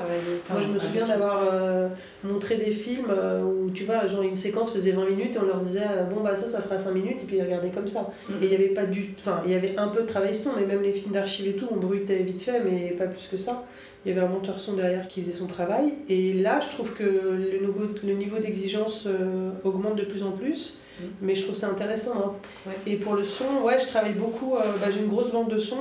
[0.52, 1.88] Moi je me souviens d'avoir euh,
[2.23, 5.45] montré des films euh, où tu vois, genre une séquence faisait 20 minutes et on
[5.45, 8.12] leur disait bon bah ça ça fera 5 minutes et puis ils regardaient comme ça.
[8.30, 8.34] Mm.
[8.41, 10.52] Et il y avait pas du enfin il y avait un peu de travail son,
[10.56, 13.38] mais même les films d'archives et tout, on bruitait vite fait, mais pas plus que
[13.38, 13.65] ça.
[14.06, 15.92] Il y avait un monteur son derrière qui faisait son travail.
[16.08, 20.32] Et là, je trouve que le, nouveau, le niveau d'exigence euh, augmente de plus en
[20.32, 20.78] plus.
[21.00, 21.04] Mm.
[21.22, 22.14] Mais je trouve ça intéressant.
[22.18, 22.34] hein.
[22.68, 22.74] Ouais.
[22.94, 24.56] Et pour le son, ouais, je travaille beaucoup.
[24.56, 25.78] euh, bah, J'ai une grosse bande de son.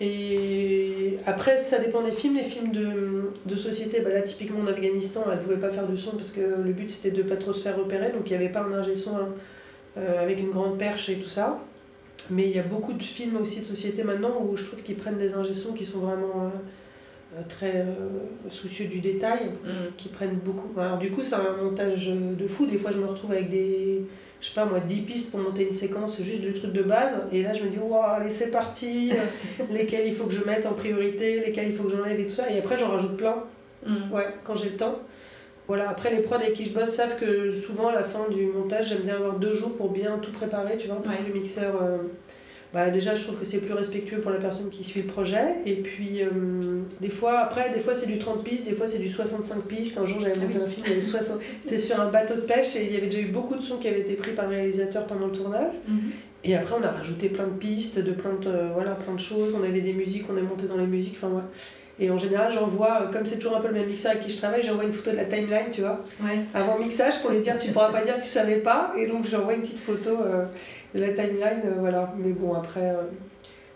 [0.00, 2.36] Et après, ça dépend des films.
[2.36, 5.86] Les films de, de société, bah là, typiquement en Afghanistan, elle ne pouvait pas faire
[5.86, 8.12] du son parce que le but c'était de pas trop se faire repérer.
[8.12, 9.28] Donc il n'y avait pas un ingé son hein,
[9.96, 11.58] euh, avec une grande perche et tout ça.
[12.30, 14.96] Mais il y a beaucoup de films aussi de société maintenant où je trouve qu'ils
[14.96, 16.52] prennent des ingé sons qui sont vraiment
[17.48, 17.84] très euh,
[18.50, 19.68] soucieux du détail, Mm.
[19.96, 20.78] qui prennent beaucoup.
[20.80, 22.66] Alors du coup, c'est un montage de fou.
[22.66, 24.02] Des fois, je me retrouve avec des,
[24.40, 27.12] je sais pas moi, 10 pistes pour monter une séquence juste du truc de base.
[27.32, 29.12] Et là, je me dis, waouh, allez, c'est parti.
[29.12, 32.24] euh, lesquels il faut que je mette en priorité, lesquels il faut que j'enlève et
[32.24, 32.50] tout ça.
[32.50, 33.36] Et après, j'en rajoute plein.
[33.86, 34.12] Mm.
[34.12, 34.98] Ouais, quand j'ai le temps.
[35.66, 38.46] Voilà, après les prods avec qui je bosse savent que souvent à la fin du
[38.46, 41.18] montage, j'aime bien avoir deux jours pour bien tout préparer, tu vois, pour Ouais.
[41.18, 41.74] que le mixeur.
[41.82, 41.98] euh,
[42.74, 45.54] bah déjà, je trouve que c'est plus respectueux pour la personne qui suit le projet.
[45.64, 46.28] Et puis, euh,
[47.00, 49.96] des fois, après, des fois c'est du 30 pistes, des fois c'est du 65 pistes.
[49.96, 51.38] Un jour, j'avais Ah monté un film, il y avait 60...
[51.62, 53.78] c'était sur un bateau de pêche et il y avait déjà eu beaucoup de sons
[53.78, 55.72] qui avaient été pris par le réalisateur pendant le tournage.
[55.86, 56.10] Mhm.
[56.44, 59.20] Et après, on a rajouté plein de pistes, de plein de, euh, voilà, plein de
[59.20, 59.54] choses.
[59.58, 61.16] On avait des musiques, on est monté dans les musiques.
[61.16, 61.42] Enfin, ouais.
[62.00, 64.30] Et en général, j'envoie, euh, comme c'est toujours un peu le même mixeur avec qui
[64.30, 66.38] je travaille, j'envoie une photo de la timeline, tu vois, Ouais.
[66.54, 68.92] avant mixage pour les dire tu pourras pas dire que tu savais pas.
[68.96, 70.44] Et donc, j'envoie une petite photo euh,
[70.94, 72.12] la timeline, euh, voilà.
[72.18, 73.02] Mais bon, après, euh,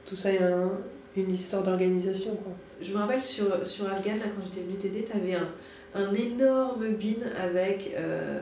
[0.07, 0.73] tout ça est un-
[1.17, 2.53] une histoire d'organisation, quoi.
[2.81, 5.49] Je me rappelle sur, sur Afghan, quand j'étais venue t'aider, t'avais un,
[5.95, 8.41] un énorme bin avec euh,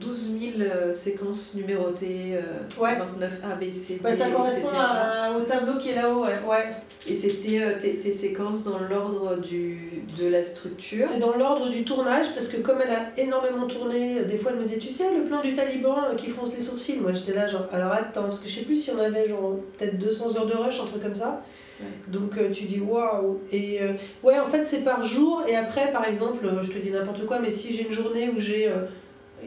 [0.00, 2.96] 12 000 euh, séquences numérotées, euh, Ouais.
[2.98, 6.38] 29 A, B, C, D, Bah, ça correspond à- au tableau qui est là-haut, ouais.
[6.48, 6.66] ouais.
[7.08, 11.06] Et c'était euh, tes, tes séquences dans l'ordre du- de la structure.
[11.12, 14.60] C'est dans l'ordre du tournage, parce que comme elle a énormément tourné, des fois elle
[14.60, 16.98] me dit, tu sais, le plan du taliban qui fronce les sourcils.
[17.00, 19.56] Moi j'étais là, genre, alors attends, parce que je sais plus si on avait genre
[19.78, 21.42] peut-être 200 heures de rush, un truc comme ça.
[21.80, 21.86] Ouais.
[22.06, 23.40] Donc tu dis, waouh.
[23.50, 26.90] Et euh, ouais, en fait c'est par jour, et après, par exemple, je te dis
[26.90, 28.68] n'importe quoi, mais si j'ai une journée où j'ai.
[28.68, 28.84] euh,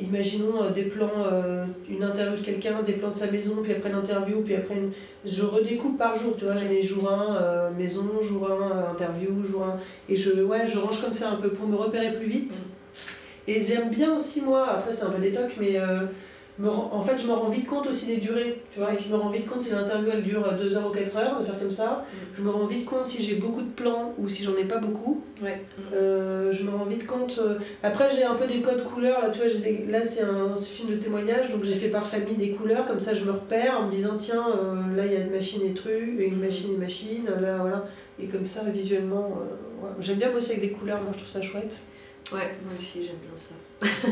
[0.02, 3.72] Imaginons euh, des plans, euh, une interview de quelqu'un, des plans de sa maison, puis
[3.72, 4.92] après l'interview, puis après une...
[5.26, 9.64] je redécoupe par jour, tu vois, j'ai les jours 1, maison, jour 1, interview, jour
[9.64, 9.80] 1,
[10.10, 12.62] et je, ouais, je range comme ça un peu pour me repérer plus vite.
[13.48, 16.06] Et j'aime bien aussi, moi, après c'est un peu des tocs, mais euh,
[16.60, 18.62] me en fait je me rends vite compte aussi des durées.
[18.72, 21.18] Tu vois, je me rends vite compte si l'interview elle dure 2 heures ou 4
[21.18, 22.06] heures, de faire comme ça.
[22.38, 24.78] Je me rends vite compte si j'ai beaucoup de plans ou si j'en ai pas
[24.78, 25.24] beaucoup.
[25.44, 25.62] Ouais.
[25.94, 27.38] Euh, je me rends vite compte.
[27.40, 29.22] euh, Après, j'ai un peu des codes couleurs.
[29.22, 32.36] Là, tu vois, des- là c'est un film de témoignage, donc j'ai fait par famille
[32.38, 32.86] des couleurs.
[32.86, 35.32] Comme ça, je me repère en me disant tiens, euh, là il y a une
[35.32, 37.26] machine et truc, et une machine et machine.
[37.42, 37.86] Là, voilà.
[38.22, 39.28] Et comme ça, visuellement,
[39.82, 39.90] ouais.
[40.00, 41.02] j'aime bien bosser avec des couleurs.
[41.02, 41.80] Moi, je trouve ça chouette.
[42.34, 43.54] Ouais, moi aussi j'aime bien ça.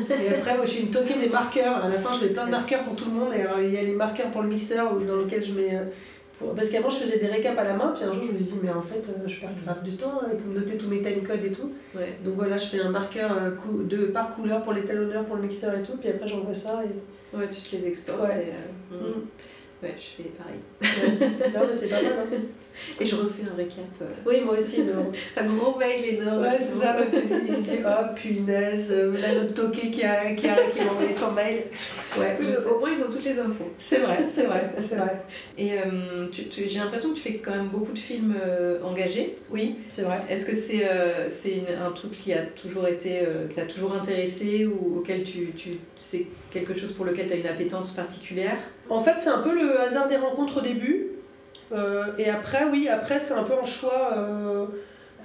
[0.10, 1.84] Et après, moi, je suis une toquée des marqueurs.
[1.84, 3.34] À la fin, je mets plein de marqueurs pour tout le monde.
[3.36, 5.74] Et alors, il y a les marqueurs pour le mixeur dans lequel je mets.
[5.76, 5.84] euh,
[6.40, 7.94] pour- Parce qu'avant, je faisais des récaps à la main.
[7.96, 10.20] Puis un jour, je me dis, mais en fait, euh, je perds grave du temps
[10.26, 11.72] avec noter tous mes timecodes et tout.
[11.96, 12.18] Ouais.
[12.26, 13.52] Donc voilà, je fais un marqueur euh,
[13.86, 15.98] de, par couleur pour les talonneurs, pour le mixeur et tout.
[16.00, 16.82] Puis après, j'envoie ça.
[16.84, 17.38] Et...
[17.38, 18.22] Ouais, tu te les exportes.
[18.22, 18.48] Ouais.
[18.48, 19.00] Et, euh.
[19.00, 19.22] Mm.
[19.84, 21.54] Ouais, je fais pareil.
[21.54, 22.12] non, mais c'est pas mal.
[22.34, 22.38] Hein.
[23.00, 23.86] Et je refais un récap.
[24.02, 24.82] euh, Oui, moi aussi.
[24.84, 25.12] bon.
[25.38, 26.42] Un gros mail énorme.
[26.42, 26.96] Ouais, c'est ça.
[27.48, 30.92] Il se dit, oh punaise, euh, là, notre toqué qui, a, qui, a, qui m'a
[30.92, 31.64] envoyé son mail.
[32.18, 32.68] Ouais, je.
[32.70, 33.70] Au moins, ils ont toutes les infos.
[33.78, 35.22] C'est vrai, c'est vrai, c'est vrai.
[35.58, 38.80] Et euh, tu- tu- j'ai l'impression que tu fais quand même beaucoup de films euh,
[38.84, 39.36] engagés.
[39.50, 40.22] Oui, c'est vrai.
[40.30, 43.94] Est-ce que c'est euh, c'est un truc qui a toujours été, euh, qui t'a toujours
[43.94, 48.58] intéressé ou auquel tu, tu c'est quelque chose pour lequel tu as une appétence particulière?
[48.90, 51.08] En fait, c'est un peu le hasard des rencontres au début.
[51.74, 54.14] Euh, et après, oui, après, c'est un peu un choix.
[54.18, 54.66] euh,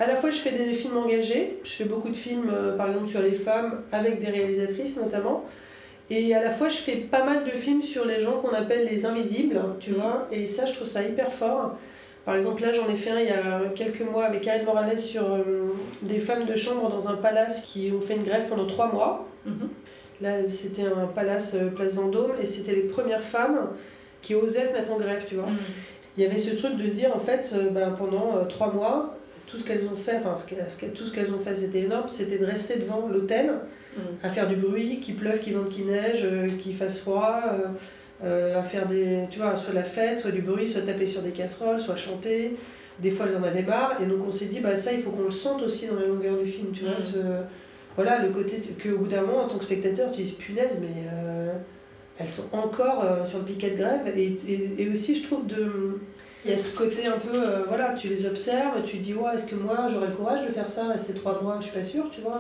[0.01, 1.59] à la fois, je fais des films engagés.
[1.65, 5.45] Je fais beaucoup de films, euh, par exemple, sur les femmes, avec des réalisatrices notamment.
[6.11, 8.87] Et à la fois, je fais pas mal de films sur les gens qu'on appelle
[8.87, 10.27] les invisibles, tu vois.
[10.33, 11.77] Et ça, je trouve ça hyper fort.
[12.25, 14.99] Par exemple, là, j'en ai fait un il y a quelques mois avec Karine Morales
[14.99, 15.43] sur euh,
[16.03, 19.27] des femmes de chambre dans un palace qui ont fait une grève pendant trois mois.
[20.21, 23.69] Là, c'était un palace euh, place Vendôme et c'était les premières femmes
[24.21, 25.47] qui osaient se mettre en grève, tu vois.
[26.19, 28.73] Il y avait ce truc de se dire, en fait, euh, ben, pendant euh, trois
[28.73, 30.35] mois, tout ce qu'elles ont fait, enfin,
[30.95, 33.53] tout ce qu'elles ont fait, c'était énorme, c'était de rester devant l'hôtel
[34.23, 37.41] à faire du bruit, qu'il pleuve, qu'il vente, qu'il neige, euh, qu'il fasse froid,
[38.25, 41.23] euh, à faire des, tu vois, soit la fête, soit du bruit, soit taper sur
[41.23, 42.57] des casseroles, soit chanter.
[42.99, 45.11] Des fois, elles en avaient marre, et donc on s'est dit, bah ça, il faut
[45.11, 46.95] qu'on le sente aussi dans la longueur du film, tu vois.
[46.95, 46.99] Mm.
[46.99, 47.19] Ce,
[47.95, 51.05] voilà, le côté qu'au bout d'un moment, en tant que spectateur, tu dis, punaise, mais
[51.13, 51.53] euh,
[52.19, 54.13] elles sont encore euh, sur le piquet de grève.
[54.17, 56.01] Et, et, et, aussi, je trouve, de,
[56.45, 59.35] il y a ce côté un peu, euh, voilà, tu les observes, tu dis, ouais,
[59.35, 61.85] est-ce que moi j'aurais le courage de faire ça, rester trois mois, je suis pas
[61.85, 62.39] sûre, tu vois.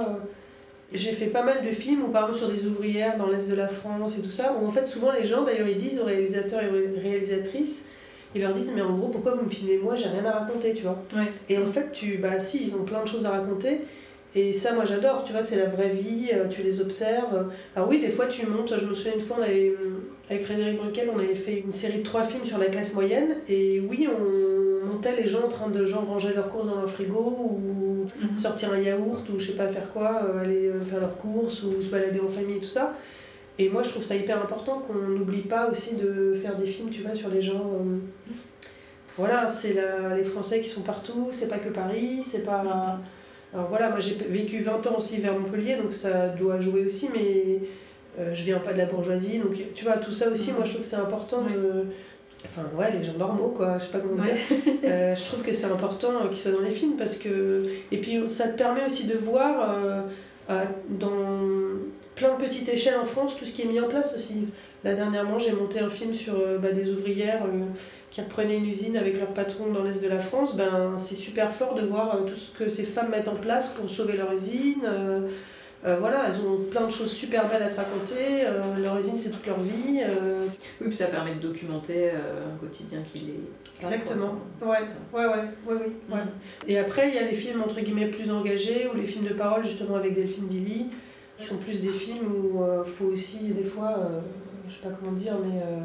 [0.92, 3.54] J'ai fait pas mal de films, ou par exemple sur des ouvrières dans l'Est de
[3.54, 6.06] la France et tout ça, où en fait, souvent les gens, d'ailleurs, ils disent aux
[6.06, 7.84] réalisateurs et aux réalisatrices,
[8.34, 10.74] ils leur disent, mais en gros, pourquoi vous me filmez moi, j'ai rien à raconter,
[10.74, 11.02] tu vois.
[11.14, 11.30] Ouais.
[11.48, 13.80] Et en fait, tu, bah si, ils ont plein de choses à raconter.
[14.36, 17.46] Et ça, moi, j'adore, tu vois, c'est la vraie vie, euh, tu les observes.
[17.74, 19.74] Alors oui, des fois, tu montes, je me souviens une fois, on avait,
[20.30, 23.36] avec Frédéric Bruquel, on avait fait une série de trois films sur la classe moyenne.
[23.48, 26.88] Et oui, on montait les gens en train de genre ranger leurs courses dans leur
[26.90, 28.36] frigo, ou Mhm.
[28.38, 31.62] sortir un yaourt, ou je sais pas faire quoi, euh, aller euh, faire leurs courses,
[31.62, 32.94] ou se balader en famille et tout ça.
[33.58, 36.90] Et moi, je trouve ça hyper important qu'on n'oublie pas aussi de faire des films,
[36.90, 37.72] tu vois, sur les gens.
[37.80, 37.96] euh,
[39.16, 43.00] Voilà, c'est la- les Français qui sont partout, c'est pas que Paris, c'est pas.
[43.54, 47.08] Alors voilà, moi j'ai vécu 20 ans aussi vers Montpellier, donc ça doit jouer aussi,
[47.12, 47.60] mais
[48.18, 50.72] euh, je viens pas de la bourgeoisie, donc tu vois, tout ça aussi, moi je
[50.72, 51.84] trouve que c'est important de.
[52.44, 54.34] Enfin, ouais, les gens normaux, quoi, je sais pas comment dire.
[54.84, 57.62] Euh, je trouve que c'est important euh, qu'ils soient dans les films parce que.
[57.90, 60.02] Et puis ça te permet aussi de voir euh,
[60.48, 61.10] à- dans
[62.14, 64.46] plein de petites échelles en France tout ce qui est mis en place aussi.
[64.84, 67.64] Là, dernièrement, j'ai monté un film sur euh, bah, des ouvrières euh,
[68.10, 70.54] qui reprenaient une usine avec leur patron dans l'Est de la France.
[70.54, 73.72] Ben, c'est super fort de voir euh, tout ce que ces femmes mettent en place
[73.72, 74.84] pour sauver leur usine.
[75.84, 78.44] Euh, voilà, elles ont plein de choses super belles à te raconter.
[78.44, 80.00] Euh, leur usine, c'est toute leur vie.
[80.02, 80.46] Euh,
[80.80, 83.40] Oui, puis ça permet de documenter un quotidien qui les.
[83.80, 84.34] Exactement.
[84.60, 84.68] Ouais,
[85.12, 85.34] ouais, ouais,
[85.66, 85.92] ouais, oui.
[86.12, 86.20] Ouais.
[86.66, 89.34] Et après, il y a les films entre guillemets plus engagés ou les films de
[89.34, 90.86] parole justement avec Delphine Dilly,
[91.38, 94.00] qui sont plus des films où il faut aussi des fois,
[94.68, 95.78] je sais pas comment dire, mais euh,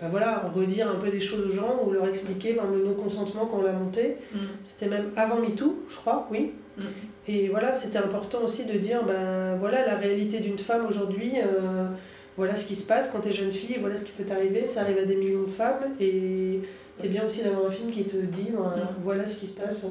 [0.00, 3.46] bah voilà, redire un peu des choses aux gens ou leur expliquer ben, le non-consentement
[3.46, 4.16] quand on l'a monté.
[4.32, 4.38] Mm.
[4.64, 6.52] C'était même avant MeToo, je crois, oui.
[6.78, 6.82] Mm.
[7.28, 11.34] Et voilà, c'était important aussi de dire, ben voilà la réalité d'une femme aujourd'hui.
[11.42, 11.88] euh,
[12.36, 14.66] voilà ce qui se passe quand tu es jeune fille, voilà ce qui peut t'arriver,
[14.66, 16.58] ça arrive à des millions de femmes et
[16.96, 19.02] c'est bien aussi d'avoir un film qui te dit ben, Mm.
[19.04, 19.88] voilà ce qui se passe euh,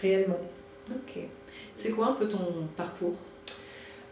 [0.00, 0.38] réellement.
[0.90, 1.18] Ok.
[1.74, 3.14] C'est quoi un peu ton parcours?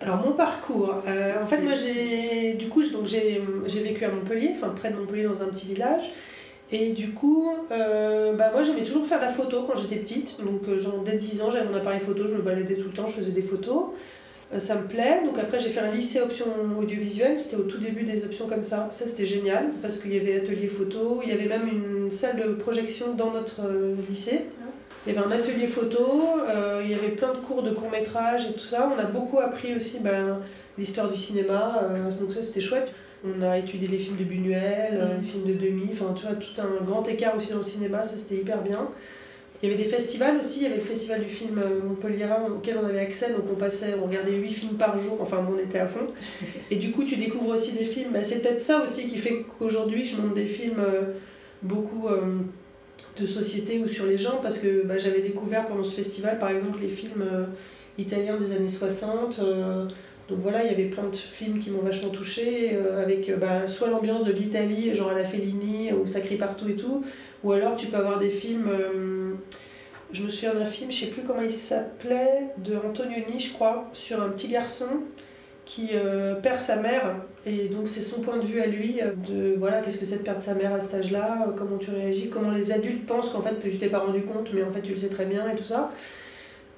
[0.01, 4.11] Alors mon parcours, euh, en fait moi j'ai du coup donc j'ai j'ai vécu à
[4.11, 6.05] Montpellier, enfin près de Montpellier dans un petit village.
[6.71, 10.37] Et du coup, euh, bah moi j'aimais toujours faire la photo quand j'étais petite.
[10.45, 12.93] Donc euh, genre dès 10 ans j'avais mon appareil photo, je me baladais tout le
[12.93, 13.85] temps, je faisais des photos.
[14.59, 15.23] Ça me plaît.
[15.25, 16.47] Donc après j'ai fait un lycée option
[16.79, 18.89] audiovisuelle, c'était au tout début des options comme ça.
[18.93, 22.37] Ça c'était génial parce qu'il y avait atelier photo, il y avait même une salle
[22.37, 23.63] de projection dans notre
[24.09, 24.43] lycée.
[25.07, 27.91] Il y avait un atelier photo, euh, il y avait plein de cours de court
[27.91, 28.91] métrage et tout ça.
[28.95, 30.41] On a beaucoup appris aussi ben,
[30.79, 32.93] l'histoire du cinéma, euh, donc ça c'était chouette.
[33.25, 35.21] On a étudié les films de Buñuel, euh, Mm.
[35.21, 38.03] les films de Demi, enfin tu vois, tout un grand écart aussi dans le cinéma,
[38.03, 38.89] ça c'était hyper bien.
[39.63, 42.77] Il y avait des festivals aussi, il y avait le festival du film Montpelliérain auquel
[42.83, 45.79] on avait accès, donc on passait, on regardait 8 films par jour, enfin on était
[45.79, 46.09] à fond.
[46.71, 49.45] Et du coup tu découvres aussi des films, Ben, c'est peut-être ça aussi qui fait
[49.59, 50.83] qu'aujourd'hui je monte des films
[51.63, 52.21] beaucoup euh,
[53.19, 56.51] de société ou sur les gens, parce que bah, j'avais découvert pendant ce festival par
[56.51, 57.45] exemple les films euh,
[57.99, 59.39] italiens des années 60.
[59.39, 59.87] euh,
[60.29, 63.69] donc voilà, il y avait plein de films qui m'ont vachement touchée, euh, avec bah,
[63.69, 67.05] soit l'ambiance de l'Italie, genre à la Fellini, où ça crie partout et tout,
[67.45, 68.69] ou alors tu peux avoir des films.
[70.13, 73.89] je me souviens d'un film, je sais plus comment il s'appelait, de Antonioni, je crois,
[73.93, 74.89] sur un petit garçon
[75.67, 79.11] qui euh, perd sa mère, et donc c'est son point de vue à lui, euh,
[79.29, 81.91] de voilà, qu'est-ce que c'est de perdre sa mère à cet âge-là, euh, comment tu
[81.91, 84.81] réagis, comment les adultes pensent qu'en fait tu t'es pas rendu compte, mais en fait
[84.81, 85.91] tu le sais très bien et tout ça.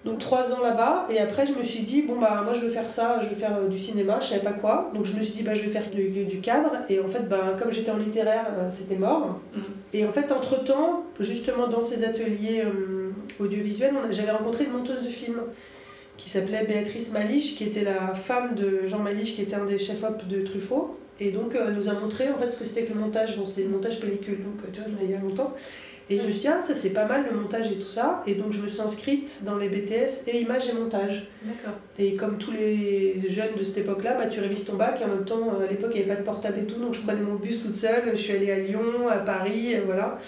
[0.04, 2.70] Donc trois ans là-bas, et après je me suis dit, bon bah moi je veux
[2.70, 5.34] faire ça, je veux faire du cinéma, je savais pas quoi, donc je me suis
[5.34, 7.98] dit, bah je vais faire du, du cadre, et en fait, bah, comme j'étais en
[7.98, 9.40] littéraire, c'était mort.
[9.54, 9.60] Mm.
[9.92, 15.10] Et en fait, entre-temps, justement dans ces ateliers euh, audiovisuels, j'avais rencontré une monteuse de
[15.10, 15.40] films
[16.18, 19.78] qui s'appelait Béatrice Maliche, qui était la femme de Jean Maliche, qui était un des
[19.78, 20.98] chefs-op de Truffaut.
[21.20, 23.36] Et donc, euh, elle nous a montré en fait ce que c'était que le montage.
[23.36, 25.54] Bon, c'était le montage pellicule, donc euh, tu vois, c'était il y a longtemps.
[26.10, 28.22] Et je me suis dit, ah, ça c'est pas mal le montage et tout ça.
[28.26, 31.28] Et donc, je me suis inscrite dans les BTS et images et montage.
[31.42, 31.78] D'accord.
[31.98, 35.08] Et comme tous les jeunes de cette époque-là, bah, tu révises ton bac et en
[35.08, 37.00] même temps, euh, à l'époque, il n'y avait pas de portable et tout, donc je
[37.00, 40.18] prenais mon bus toute seule, je suis allée à Lyon, à Paris, euh, voilà.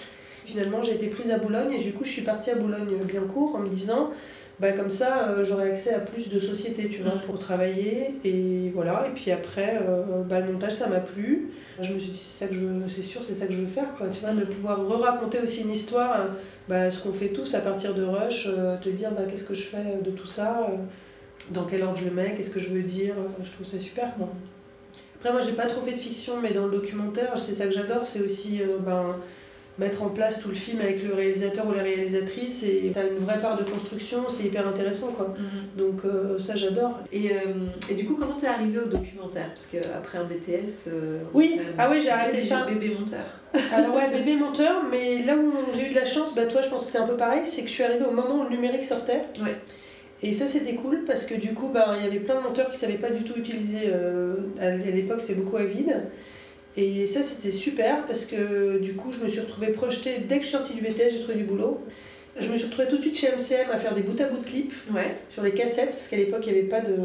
[0.45, 3.59] Finalement, j'ai été prise à Boulogne et du coup, je suis partie à Boulogne-Billancourt en
[3.59, 4.11] me disant,
[4.59, 7.21] bah, comme ça, euh, j'aurai accès à plus de sociétés, tu vois, Mm.
[7.25, 8.07] pour travailler.
[8.23, 11.49] Et voilà, et puis après, euh, bah, le montage, ça m'a plu.
[11.81, 13.59] Je me suis dit, c'est ça que je veux, c'est sûr, c'est ça que je
[13.59, 16.27] veux faire, quoi, tu vois, de pouvoir re-raconter aussi une histoire,
[16.69, 19.55] bah, ce qu'on fait tous à partir de Rush, euh, te dire, bah, qu'est-ce que
[19.55, 20.75] je fais de tout ça euh,
[21.49, 24.13] dans quel ordre je le mets, qu'est-ce que je veux dire, je trouve ça super
[24.15, 24.29] quoi.
[25.15, 27.73] Après moi j'ai pas trop fait de fiction mais dans le documentaire c'est ça que
[27.73, 29.15] j'adore, c'est aussi ben,
[29.79, 33.23] mettre en place tout le film avec le réalisateur ou la réalisatrice et t'as une
[33.23, 35.33] vraie part de construction, c'est hyper intéressant quoi.
[35.77, 36.99] Donc euh, ça j'adore.
[37.11, 37.35] Et, euh,
[37.89, 39.47] et du coup, comment t'es arrivé au documentaire?
[39.47, 40.87] Parce qu'après un BTS.
[40.89, 42.65] euh, Oui, ah oui j'ai arrêté ça.
[42.65, 43.23] Bébé monteur.
[43.73, 46.69] Alors ouais, bébé monteur, mais là où j'ai eu de la chance, bah toi je
[46.69, 48.49] pense que c'était un peu pareil, c'est que je suis arrivée au moment où le
[48.49, 49.23] numérique sortait.
[49.41, 49.55] Ouais.
[50.21, 52.69] Et ça c'était cool parce que du coup bah, il y avait plein de monteurs
[52.69, 53.91] qui savaient pas du tout utiliser,
[54.59, 55.95] à l'époque c'était beaucoup Avid.
[56.77, 60.43] Et ça c'était super parce que du coup je me suis retrouvée projetée, dès que
[60.43, 61.81] je suis sortie du BTS j'ai trouvé du boulot.
[62.39, 64.37] Je me suis retrouvée tout de suite chez MCM à faire des bout à bout
[64.39, 65.17] de clips Ouais.
[65.31, 66.95] sur les cassettes parce qu'à l'époque il n'y avait pas de...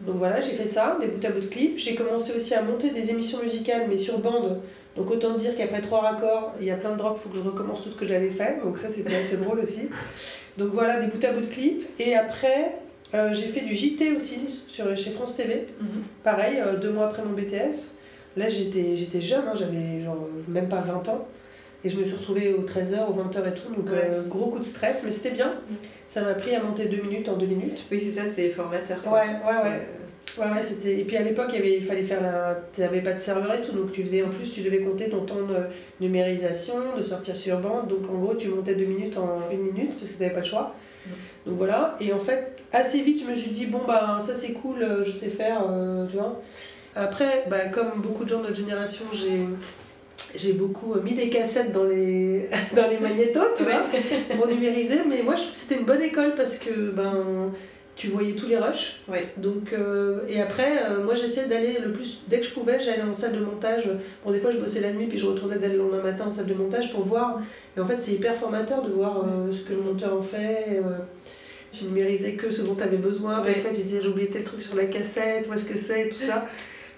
[0.00, 1.78] Donc voilà, j'ai fait ça, des bout à bout de clips.
[1.78, 4.60] J'ai commencé aussi à monter des émissions musicales, mais sur bande.
[4.96, 7.36] Donc autant dire qu'après trois raccords, il y a plein de drops, il faut que
[7.36, 8.58] je recommence tout ce que j'avais fait.
[8.62, 9.88] Donc ça, c'était assez drôle aussi.
[10.58, 11.86] Donc voilà, des bout à bout de clips.
[12.00, 12.72] Et après,
[13.14, 15.68] euh, j'ai fait du JT aussi sur, chez France TV.
[16.24, 17.94] Pareil, euh, deux mois après mon BTS.
[18.36, 21.28] Là, j'étais j'étais jeune, hein, j'avais genre même pas 20 ans.
[21.84, 23.74] Et je me suis retrouvée aux 13h, aux 20h et tout.
[23.74, 25.52] Donc euh, gros coup de stress, mais c'était bien.
[26.06, 27.84] Ça m'a pris à monter deux minutes en deux minutes.
[27.90, 28.98] Oui, c'est ça, c'est formateur.
[29.06, 29.88] Ouais, ouais, ouais.
[30.38, 30.98] Ouais, ouais, c'était...
[30.98, 31.76] Et puis à l'époque, il, y avait...
[31.76, 32.58] il fallait faire la.
[32.72, 35.10] Tu n'avais pas de serveur et tout, donc tu faisais en plus, tu devais compter
[35.10, 35.56] ton temps de
[36.00, 37.88] numérisation, de sortir sur bande.
[37.88, 40.40] Donc en gros, tu montais deux minutes en une minute parce que tu n'avais pas
[40.40, 40.74] le choix.
[41.46, 44.52] Donc voilà, et en fait, assez vite, je me suis dit, bon, bah ça c'est
[44.52, 46.40] cool, euh, je sais faire, euh, tu vois.
[46.94, 49.46] Après, bah, comme beaucoup de gens de notre génération, j'ai.
[50.36, 53.82] J'ai beaucoup mis des cassettes dans les, dans les magnétos, tu vois,
[54.36, 54.98] pour numériser.
[55.08, 57.52] Mais moi, je trouve que c'était une bonne école parce que ben,
[57.96, 59.02] tu voyais tous les rushs.
[59.36, 62.20] Donc, euh, et après, euh, moi j'essayais d'aller le plus.
[62.26, 63.88] Dès que je pouvais, j'allais en salle de montage.
[64.24, 66.30] Bon, des fois je bossais la nuit, puis je retournais dès le lendemain matin en
[66.30, 67.40] salle de montage pour voir.
[67.76, 70.80] Et en fait, c'est hyper formateur de voir euh, ce que le monteur en fait.
[70.84, 70.98] euh,
[71.72, 73.40] tu numérisais que ce dont tu avais besoin.
[73.40, 76.08] Puis après, tu disais j'ai oublié tel truc sur la cassette, où est-ce que c'est,
[76.08, 76.46] tout ça.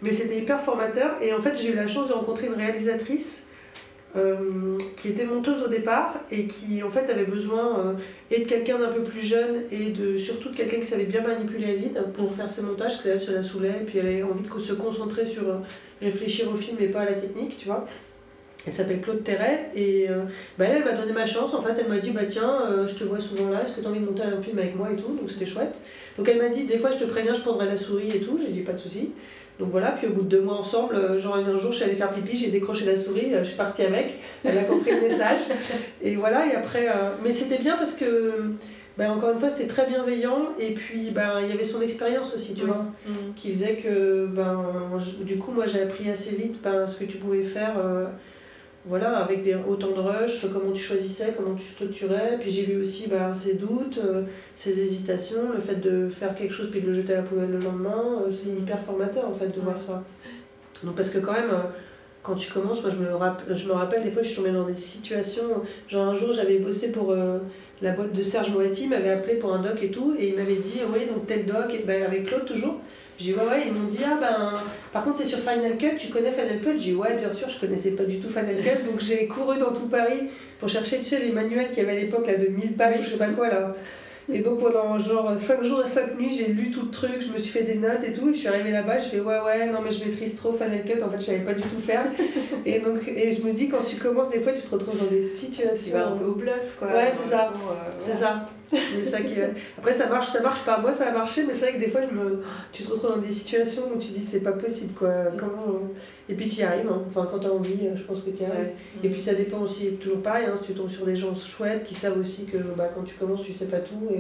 [0.03, 1.17] Mais c'était hyper formateur.
[1.23, 3.47] Et en fait, j'ai eu la chance de rencontrer une réalisatrice
[4.17, 7.93] euh, qui était monteuse au départ et qui en fait avait besoin euh,
[8.31, 11.21] et de quelqu'un d'un peu plus jeune et de surtout de quelqu'un qui savait bien
[11.21, 14.07] manipuler la vide pour faire ses montages, parce qu'elle se la saoulait et puis elle
[14.07, 15.57] avait envie de se concentrer sur euh,
[16.01, 17.85] réfléchir au film et pas à la technique, tu vois.
[18.67, 20.23] Elle s'appelle Claude Terret et euh,
[20.59, 21.53] bah, elle, m'a donné ma chance.
[21.53, 23.87] En fait, elle m'a dit bah tiens, je te vois souvent là, est-ce que tu
[23.87, 25.15] as envie de monter un film avec moi et tout?
[25.15, 25.79] Donc c'était chouette.
[26.17, 28.41] Donc elle m'a dit des fois je te préviens, je prendrai la souris et tout.
[28.43, 29.13] J'ai dit pas de souci.
[29.59, 31.85] Donc voilà, puis au bout de deux mois ensemble, euh, genre un jour je suis
[31.85, 34.91] allée faire pipi, j'ai décroché la souris, euh, je suis partie avec, elle a compris
[34.91, 35.41] le message.
[36.03, 36.89] Et voilà, et après.
[36.89, 38.33] euh, Mais c'était bien parce que,
[38.99, 42.35] ben, encore une fois, c'était très bienveillant, et puis ben, il y avait son expérience
[42.35, 42.85] aussi, tu vois,
[43.35, 44.63] qui faisait que, ben,
[44.99, 47.75] je- du coup, moi j'ai appris assez vite ben, ce que tu pouvais faire.
[47.79, 48.07] euh,
[48.89, 52.39] voilà, avec des, autant de rush, comment tu choisissais, comment tu structurais.
[52.41, 54.23] Puis j'ai vu aussi ben, ses doutes, euh,
[54.55, 57.51] ses hésitations, le fait de faire quelque chose puis de le jeter à la poubelle
[57.51, 58.23] le lendemain.
[58.27, 60.05] euh, c'est hyper formateur en fait de voir ça.
[60.85, 61.63] Donc parce que quand même, euh,
[62.23, 64.53] quand tu commences, moi je me, rapp- je me rappelle des fois je suis tombée
[64.53, 67.15] dans des situations, genre un jour j'avais bossé pour
[67.83, 70.35] la boîte de Serge Moati, il m'avait appelé pour un doc et tout, et il
[70.37, 72.81] m'avait dit, oui donc tel doc, et ben, avec Claude toujours.
[73.19, 75.97] J'ai dit ouais ouais, ils m'ont dit ah ben par contre c'est sur Final Cut,
[75.99, 76.73] tu connais Final Cut?
[76.79, 79.59] J'ai dit ouais bien sûr, je connaissais pas du tout Final Cut, donc j'ai couru
[79.59, 82.37] dans tout Paris pour chercher tu sais les manuels qu'il y avait à l'époque là
[82.37, 83.75] de 1000 pages, je sais pas quoi là.
[84.33, 87.33] Et donc pendant genre 5 jours et 5 nuits, j'ai lu tout le truc, je
[87.33, 88.31] me suis fait des notes et tout.
[88.31, 90.85] Et je suis arrivée là-bas, je fais ouais ouais, non mais je maîtrise trop Final
[90.85, 92.05] Cut, en fait je savais pas du tout faire.
[92.67, 95.11] et donc et je me dis quand tu commences des fois tu te retrouves dans
[95.11, 95.75] des situations.
[95.85, 96.89] Tu vas un peu au bluff, quoi.
[96.89, 98.51] Ouais c'est ça, euh, c'est ça.
[98.73, 99.35] C'est ça qui
[99.79, 100.79] Après ça marche, ça marche pas.
[100.81, 102.43] Moi ça a marché, mais c'est vrai que des fois je me...
[102.73, 105.11] tu te retrouves dans des situations où tu dis c'est pas possible quoi.
[105.39, 105.67] Comment...
[105.69, 105.95] euh,
[106.29, 107.03] Et puis tu y arrives, hein.
[107.09, 108.59] enfin quand t'as envie, je pense que tu y arrives.
[108.59, 108.75] Ouais.
[109.05, 111.85] Et puis ça dépend aussi, toujours pareil, hein, si tu tombes sur des gens chouettes
[111.85, 114.09] qui savent aussi que bah, quand tu commences tu sais pas tout.
[114.11, 114.19] Et,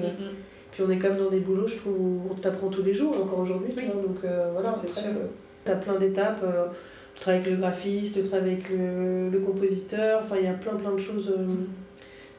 [0.70, 2.94] Puis on est quand même dans des boulots, je trouve, où on t'apprend tous les
[2.94, 3.72] jours, encore aujourd'hui.
[3.74, 3.86] tu.
[3.86, 5.08] Donc euh, voilà, C'est sûr.
[5.08, 5.26] euh,
[5.64, 6.42] t'as plein d'étapes.
[6.44, 6.66] euh,
[7.14, 10.52] le travail avec le graphiste, le travail avec le, le compositeur, enfin il y a
[10.52, 11.46] plein plein de choses euh,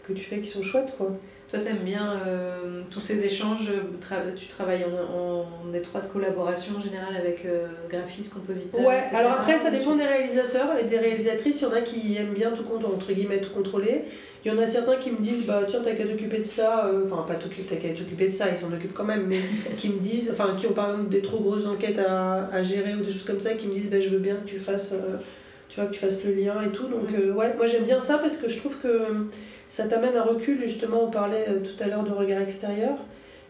[0.07, 1.11] que tu fais qui sont chouettes quoi.
[1.49, 6.81] Toi, t'aimes bien euh, tous ces échanges, tra- tu travailles en, en étroite collaboration en
[6.81, 9.15] général avec euh, graphistes, compositeurs Ouais, etc.
[9.15, 11.61] alors après ça dépend des réalisateurs et des réalisatrices.
[11.61, 14.01] Il y en a qui aiment bien tout contrôler, entre guillemets, tout contrôler.
[14.43, 16.85] Il y en a certains qui me disent, bah tiens, t'as qu'à t'occuper de ça.
[16.87, 19.39] euh, Enfin, pas t'as qu'à t'occuper de ça, ils s'en occupent quand même, mais
[19.77, 22.93] qui me disent, enfin, qui ont par exemple des trop grosses enquêtes à, à gérer
[22.95, 24.91] ou des choses comme ça, qui me disent, bah je veux bien que tu fasses,
[24.91, 25.15] euh,
[25.69, 26.87] tu vois, que tu fasses le lien et tout.
[26.87, 28.89] Donc, ouais, moi j'aime bien ça parce que je trouve que
[29.69, 30.59] ça t'amène un recul.
[30.61, 32.97] Justement, on parlait euh, tout à l'heure de regard extérieur.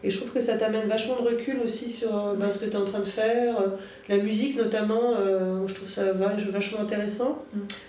[0.04, 2.66] Et je trouve que ça t'amène vachement de recul aussi sur euh, ben, ce que
[2.66, 3.60] tu es en train de faire.
[3.60, 3.66] euh,
[4.08, 7.42] la musique notamment, euh, je trouve ça va- vachement intéressant.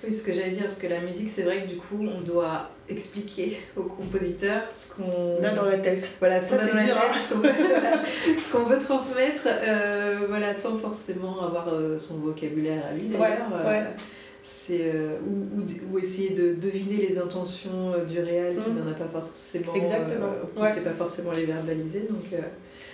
[0.04, 2.22] Oui, ce que j'allais dire, parce que la musique, c'est vrai que du coup, on
[2.22, 5.04] doit expliquer au compositeur ce qu'on
[5.40, 6.10] On a dans la tête.
[6.20, 7.54] Voilà, ce qu'on a c'est dans la dur, tête,
[7.86, 8.00] hein.
[8.40, 13.04] ce qu'on veut, transmettre, euh, voilà, sans forcément avoir euh, son vocabulaire à lui.
[13.04, 13.84] d'ailleurs, Ouais, ouais.
[14.52, 18.80] C'est euh, ou, ou- ou essayer de deviner les intentions euh, du réel qui Mm.
[18.84, 20.74] n'en a pas forcément Exactement, euh, qui ouais.
[20.74, 22.26] sait pas forcément les verbaliser donc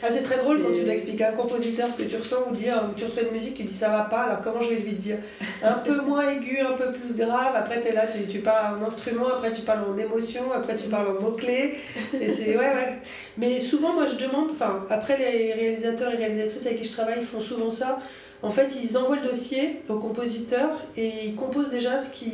[0.03, 2.53] Ah, c'est très drôle quand tu l'expliques à un compositeur ce que tu ressens ou
[2.55, 4.93] dire, tu reçois une musique, tu dis ça va pas, alors comment je vais lui
[4.93, 5.17] dire?
[5.63, 8.77] Un peu moins aigu, un peu plus grave, après tu es là, tu, tu parles
[8.77, 11.75] en instrument, après tu parles en émotion, après tu parles en mots-clés,
[12.19, 12.93] et c'est ouais, ouais.
[13.37, 17.21] Mais souvent, moi je demande, enfin, après les réalisateurs et réalisatrices avec qui je travaille
[17.23, 17.99] font souvent ça.
[18.43, 22.31] En fait, ils envoient le dossier au compositeur et ils composent déjà ce qui,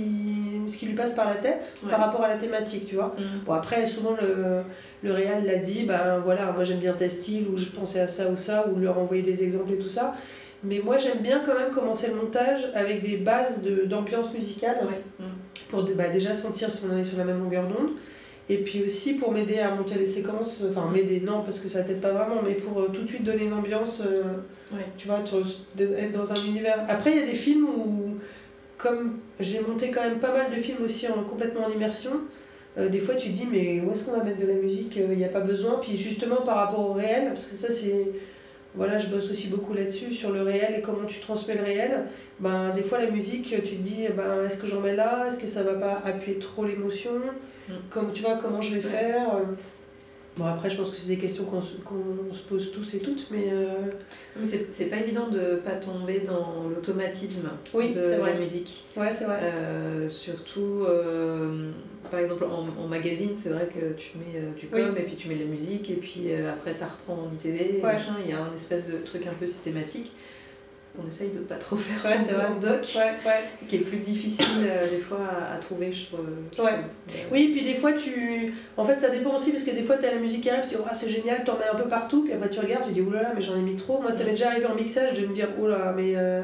[0.68, 1.90] ce qui lui passe par la tête Ouais.
[1.92, 3.16] par rapport à la thématique, tu vois.
[3.46, 4.62] Bon, après, souvent, le,
[5.04, 8.08] le réal l'a dit, ben voilà, moi j'aime bien tel style, ou je pensais à
[8.08, 10.16] ça ou ça, ou leur envoyer des exemples et tout ça.
[10.64, 14.78] Mais moi, j'aime bien quand même commencer le montage avec des bases de- d'ambiance musicale,
[14.84, 15.02] ouais.
[15.20, 15.24] Mm.
[15.70, 17.92] pour bah, déjà sentir si on est sur la même longueur d'onde.
[18.50, 21.84] Et puis aussi pour m'aider à monter les séquences, enfin m'aider, non, parce que ça
[21.84, 24.24] t'aide pas vraiment, mais pour euh, tout de suite donner une ambiance, euh,
[24.76, 24.86] Ouais.
[24.98, 26.84] tu vois, être dans un univers.
[26.90, 28.16] Après, il y a des films où,
[28.78, 32.12] comme j'ai monté quand même pas mal de films aussi en, complètement en immersion,
[32.78, 34.96] euh, des fois tu te dis, mais où est-ce qu'on va mettre de la musique
[34.98, 35.80] Il n'y a pas besoin.
[35.82, 38.08] Puis justement par rapport au réel, parce que ça c'est.
[38.74, 42.04] Voilà, je bosse aussi beaucoup là-dessus, sur le réel et comment tu transmets le réel.
[42.40, 45.26] Ben, des fois, la musique, tu te dis, ben, est-ce que j'en mets là?
[45.28, 47.12] Est-ce que ça va pas appuyer trop l'émotion?
[47.90, 49.40] Comme tu vois, comment je vais faire euh.
[50.38, 53.00] Bon, après, je pense que c'est des questions qu'on se, qu'on se pose tous et
[53.00, 53.48] toutes, mais.
[53.52, 53.92] euh,
[54.42, 58.32] c'est pas évident de pas tomber dans l'automatisme Oui, de vrai.
[58.34, 58.86] la musique.
[58.96, 59.40] Ouais, c'est vrai.
[59.44, 61.72] Euh, surtout, euh,
[62.10, 65.02] par exemple, en, en magazine, c'est vrai que tu mets du com Oui.
[65.02, 67.82] et puis tu mets la musique et puis après ça reprend en ITV.
[67.84, 67.94] Ouais.
[67.94, 68.16] machin.
[68.24, 70.14] Il y a un espèce de truc un peu systématique.
[71.02, 72.48] On essaye de pas trop faire Ouais, c'est vrai.
[72.60, 73.68] doc, Ouais, ouais.
[73.70, 76.26] qui est plus difficile euh, des fois à, à trouver, je trouve.
[76.56, 76.70] je Ouais.
[76.70, 76.80] trouve.
[77.16, 78.54] Euh, Oui, puis des fois, tu.
[78.76, 80.64] En fait, ça dépend aussi parce que des fois, tu as la musique qui arrive,
[80.64, 82.92] tu dis, oh, c'est génial, t'en mets un peu partout, puis après, tu regardes, tu
[82.92, 84.02] dis, oulala, mais j'en ai mis trop.
[84.02, 86.42] Moi, ça m'est déjà arrivé en mixage de me dire, oula, mais euh,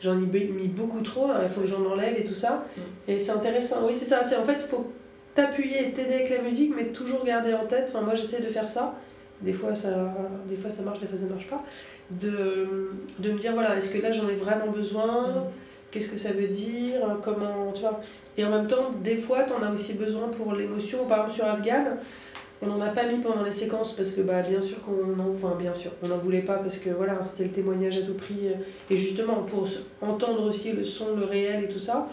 [0.00, 2.64] j'en ai mis beaucoup trop, il faut que j'en enlève et tout ça.
[3.06, 3.86] Et c'est intéressant.
[3.86, 4.24] Oui, c'est ça.
[4.24, 4.92] C'est En fait, il faut
[5.36, 7.86] t'appuyer et t'aider avec la musique, mais toujours garder en tête.
[7.88, 8.94] Enfin, moi, j'essaie de faire ça.
[9.40, 10.14] Des fois, ça,
[10.48, 11.62] des fois, ça marche, des fois, ça marche pas.
[12.10, 15.46] De, de me dire, voilà, est-ce que là, j'en ai vraiment besoin?
[15.90, 17.00] Qu'est-ce que ça veut dire?
[17.22, 18.00] Comment, tu vois?
[18.36, 21.06] Et en même temps, des fois, tu en as aussi besoin pour l'émotion.
[21.06, 21.84] Par exemple, sur Afghan,
[22.62, 25.34] on n'en a pas mis pendant les séquences parce que, bah, bien sûr qu'on en...
[25.34, 28.14] Enfin, bien sûr, on n'en voulait pas parce que, voilà, c'était le témoignage à tout
[28.14, 28.48] prix.
[28.90, 29.68] Et justement, pour
[30.00, 32.08] entendre aussi le son, le réel et tout ça,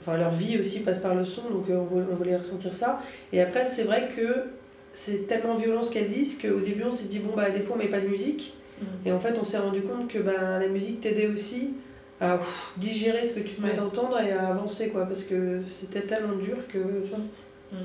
[0.00, 1.80] enfin, leur vie aussi passe par le son, donc euh,
[2.10, 3.00] on voulait ressentir ça.
[3.32, 4.44] Et après, c'est vrai que
[4.92, 7.76] c'est tellement violent ce qu'elles disent qu'au début, on s'est dit, bon, bah, des fois,
[7.76, 8.54] on met pas de musique.
[8.80, 8.84] Mm.
[9.06, 11.74] Et en fait, on s'est rendu compte que bah, la musique t'aidait aussi
[12.20, 16.02] à pff, digérer ce que tu venais d'entendre et à avancer, quoi, parce que c'était
[16.02, 17.78] tellement dur que, tu vois.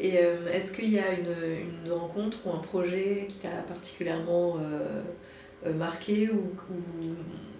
[0.00, 4.56] Et euh, est-ce qu'il y a une, une rencontre ou un projet qui t'a particulièrement
[4.56, 5.02] euh,
[5.66, 7.14] euh, marqué ou, ou,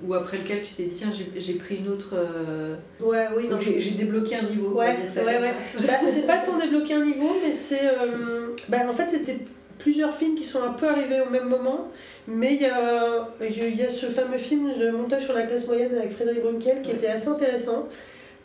[0.07, 3.59] ou après lequel tu t'es dit tiens j'ai pris une autre euh, Ouais, oui, non,
[3.61, 5.55] j'ai débloqué un niveau Ouais, ouais, ouais.
[5.86, 7.84] Bah, c'est pas tant débloquer un niveau, mais c'est.
[7.84, 9.38] euh, bah, en fait, c'était
[9.78, 11.88] plusieurs films qui sont un peu arrivés au même moment,
[12.28, 15.66] mais il y a, il y a ce fameux film de montage sur la classe
[15.66, 17.88] moyenne avec Frédéric Brunkel qui était assez intéressant.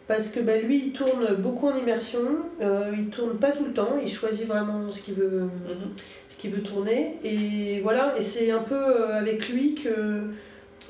[0.07, 2.19] Parce que bah, lui, il tourne beaucoup en immersion,
[2.61, 5.49] euh, il tourne pas tout le temps, il choisit vraiment ce qu'il veut, Mhm.
[6.29, 7.17] ce qu'il veut tourner.
[7.23, 8.75] Et voilà, et c'est un peu
[9.13, 9.89] avec lui que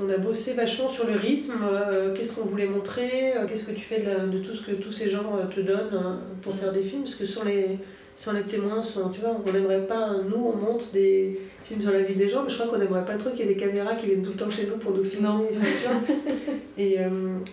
[0.04, 3.72] on a bossé vachement sur le rythme, euh, qu'est-ce qu'on voulait montrer, euh, qu'est-ce que
[3.72, 6.20] tu fais de, la- de tout ce que tous ces gens euh, te donnent hein,
[6.42, 7.78] pour faire des films, parce que sans les,
[8.18, 11.92] sans les témoins, sans, tu vois, on n'aimerait pas, nous on monte des films sur
[11.92, 13.56] la vie des gens, mais je crois qu'on n'aimerait pas trop qu'il y ait des
[13.60, 15.44] caméras qui viennent tout le temps chez nous pour nous filmer, Non.
[16.78, 16.98] Et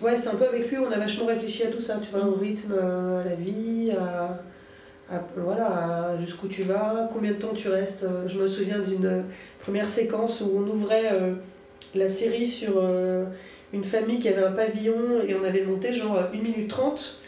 [0.01, 2.27] ouais, c'est un peu avec lui, on a vachement réfléchi à tout ça, tu vois,
[2.27, 4.41] au rythme, euh, à la vie, à,
[5.15, 8.05] à- voilà, jusqu'où tu vas, combien de temps tu restes.
[8.27, 9.23] Je me souviens d'une
[9.61, 11.33] première séquence où on ouvrait euh,
[11.95, 13.25] la série sur euh,
[13.71, 17.21] une famille qui avait un pavillon et on avait monté genre 1 minute 30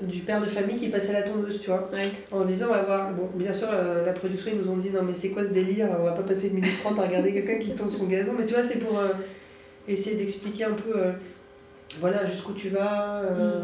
[0.00, 1.88] du père de famille qui passait la tondeuse, tu vois.
[2.32, 3.12] En se disant, on va voir.
[3.12, 5.52] Bon, bien sûr, euh, la production, ils nous ont dit, non, mais c'est quoi ce
[5.52, 8.32] délire On va pas passer 1 minute 30 à regarder quelqu'un qui tond son gazon.
[8.36, 9.10] Mais tu vois, c'est pour euh,
[9.86, 11.12] essayer d'expliquer un peu, euh,
[12.00, 13.20] voilà, jusqu'où tu vas.
[13.22, 13.62] euh,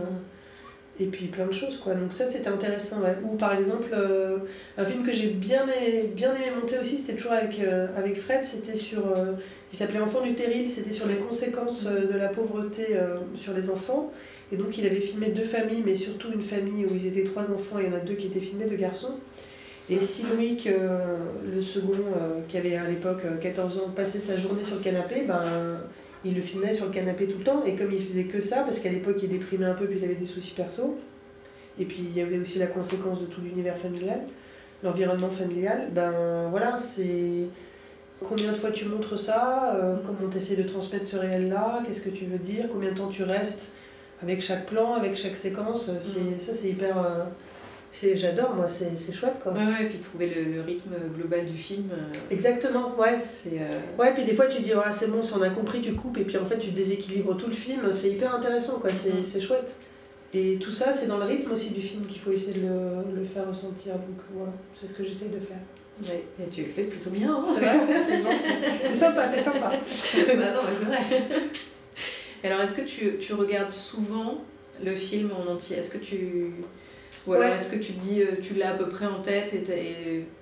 [1.00, 1.94] Et puis plein de choses, quoi.
[1.94, 3.02] Donc ça, c'était intéressant.
[3.22, 4.38] Ou par exemple, euh,
[4.76, 8.16] un film que j'ai bien aimé, bien aimé monter aussi, c'était toujours avec, euh, avec
[8.16, 9.06] Fred, c'était sur...
[9.06, 9.32] euh,
[9.72, 12.96] il s'appelait Enfant du Terril, c'était sur les conséquences de la pauvreté
[13.34, 14.10] sur les enfants.
[14.50, 17.50] Et donc il avait filmé deux familles, mais surtout une famille où ils étaient trois
[17.50, 19.18] enfants, il y en a deux qui étaient filmés, deux garçons.
[19.90, 21.16] Et Siloïc, euh,
[21.50, 21.96] le second,
[22.46, 25.80] qui avait à l'époque euh, 14 ans, passait sa journée sur le canapé, ben,
[26.24, 27.64] il le filmait sur le canapé tout le temps.
[27.64, 30.04] Et comme il faisait que ça, parce qu'à l'époque il déprimait un peu, puis il
[30.04, 30.98] avait des soucis perso,
[31.78, 34.20] et puis il y avait aussi la conséquence de tout l'univers familial,
[34.82, 37.46] l'environnement familial, ben voilà, c'est
[38.24, 42.00] combien de fois tu montres ça, euh, comment tu essaies de transmettre ce réel-là, qu'est-ce
[42.00, 43.72] que tu veux dire, combien de temps tu restes
[44.22, 45.90] avec chaque plan, avec chaque séquence.
[46.00, 46.40] C'est, Mm.
[46.40, 46.98] Ça, c'est hyper.
[46.98, 47.24] euh,
[48.14, 49.52] j'adore, moi, c'est, c'est chouette quoi.
[49.52, 51.88] Ouais, ouais, et puis trouver le, le rythme global du film.
[51.92, 53.18] euh, Exactement, ouais.
[53.20, 53.60] c'est.
[53.60, 55.94] euh, Ouais, puis des fois tu dis, ouais, c'est bon, si on a compris, tu
[55.94, 59.22] coupes, et puis en fait tu déséquilibres tout le film, c'est hyper intéressant, quoi, c'est,
[59.24, 59.76] c'est chouette.
[60.34, 63.16] Et tout ça, c'est dans le rythme aussi du film qu'il faut essayer de le,
[63.20, 65.56] le faire ressentir, donc voilà, c'est ce que j'essaye de faire.
[66.02, 67.34] ouais, et tu le fais plutôt bien.
[67.34, 67.42] hein.
[67.42, 67.78] C'est vrai,
[68.86, 69.70] c'est sympa, c'est sympa.
[69.70, 71.22] bah non, mais c'est vrai.
[72.44, 74.38] Alors, est-ce que tu, tu regardes souvent
[74.84, 75.78] le film en entier?
[75.78, 76.52] Est-ce que tu.
[77.26, 77.56] Alors Ouais.
[77.56, 79.62] est-ce que tu te dis, euh, tu l'as à peu près en tête et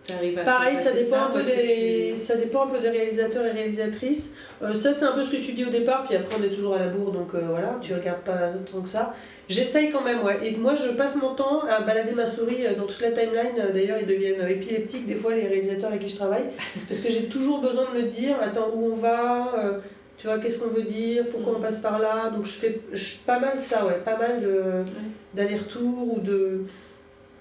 [0.05, 0.43] tu arrives à.
[0.45, 3.51] Pareil, ça dépend, un ou peu des, tu- ça dépend un peu des réalisateurs et
[3.51, 4.35] réalisatrices.
[4.63, 6.49] Euh, ça, c'est un peu ce que tu dis au départ, puis après, on est
[6.51, 9.15] toujours à la bourre, donc euh, voilà, tu regardes pas tant que ça.
[9.49, 10.39] J'essaye quand même, ouais.
[10.43, 13.53] Et moi, je passe mon temps à balader ma souris dans toute la timeline.
[13.73, 16.45] D'ailleurs, ils deviennent épileptiques, des fois, les réalisateurs avec qui je travaille,
[16.89, 19.79] parce que j'ai toujours besoin de me dire, attends, où on va euh,
[20.19, 22.31] tu vois, qu'est-ce qu'on veut dire, pourquoi on passe par là?
[22.31, 24.83] Donc, je fais je- pas mal ça, ouais, pas mal de
[25.35, 26.61] d'aller-retour ou de.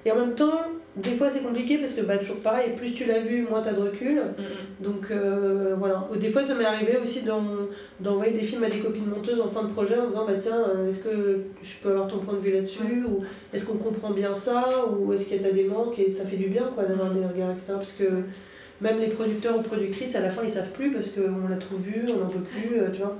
[0.08, 0.62] Et en même temps,
[0.96, 3.70] des fois c'est compliqué parce que bah, toujours pareil, plus tu l'as vu, moins tu
[3.70, 4.22] as de recul.
[4.80, 6.06] Donc euh, voilà.
[6.20, 7.42] Des fois ça m'est arrivé aussi d'en-
[8.00, 10.60] d'envoyer des films à des copines monteuses en fin de projet en disant bah tiens,
[10.76, 13.04] euh, est-ce que je peux avoir ton point de vue là-dessus?
[13.10, 14.68] Ou est-ce qu'on comprend bien ça?
[14.96, 15.98] Ou est-ce qu'il y a des manques?
[15.98, 18.04] Et ça fait du bien quoi d'avoir des regards externes parce que
[18.82, 21.78] même les producteurs ou productrices à la fin ils savent plus parce qu'on l'a trop
[21.78, 23.18] vu, on n'en peut plus, euh, tu vois.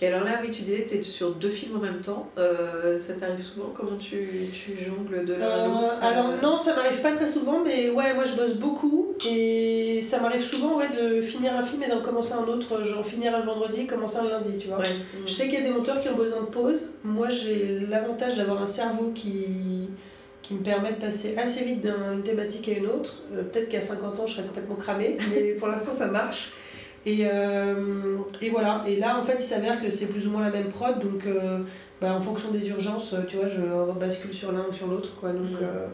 [0.00, 2.28] Et alors là, oui, tu disais que tu es sur deux films en même temps.
[2.36, 3.70] Euh, ça t'arrive souvent?
[3.72, 7.26] Comment tu, tu jongles de l'un à Euh, l'autre alors non, ça m'arrive pas très
[7.28, 11.62] souvent, mais ouais, moi je bosse beaucoup et ça m'arrive souvent ouais, de finir un
[11.62, 14.66] film et d'en commencer un autre, genre finir un vendredi et commencer un lundi, tu
[14.68, 14.78] vois.
[14.78, 14.84] Ouais.
[15.24, 16.94] Je sais qu'il y a des monteurs qui ont besoin de pause.
[17.04, 19.88] Moi j'ai l'avantage d'avoir un cerveau qui,
[20.42, 23.22] qui me permet de passer assez vite d'une thématique à une autre.
[23.32, 26.52] Euh, Peut-être qu'à 50 ans je serais complètement cramée, mais pour l'instant ça marche.
[27.06, 30.42] Et, euh, et voilà, et là en fait il s'avère que c'est plus ou moins
[30.42, 31.58] la même prod, donc euh,
[32.00, 33.60] bah, en fonction des urgences, tu vois, je
[33.98, 35.16] bascule sur l'un ou sur l'autre.
[35.20, 35.30] quoi.
[35.30, 35.90] Donc, Mm.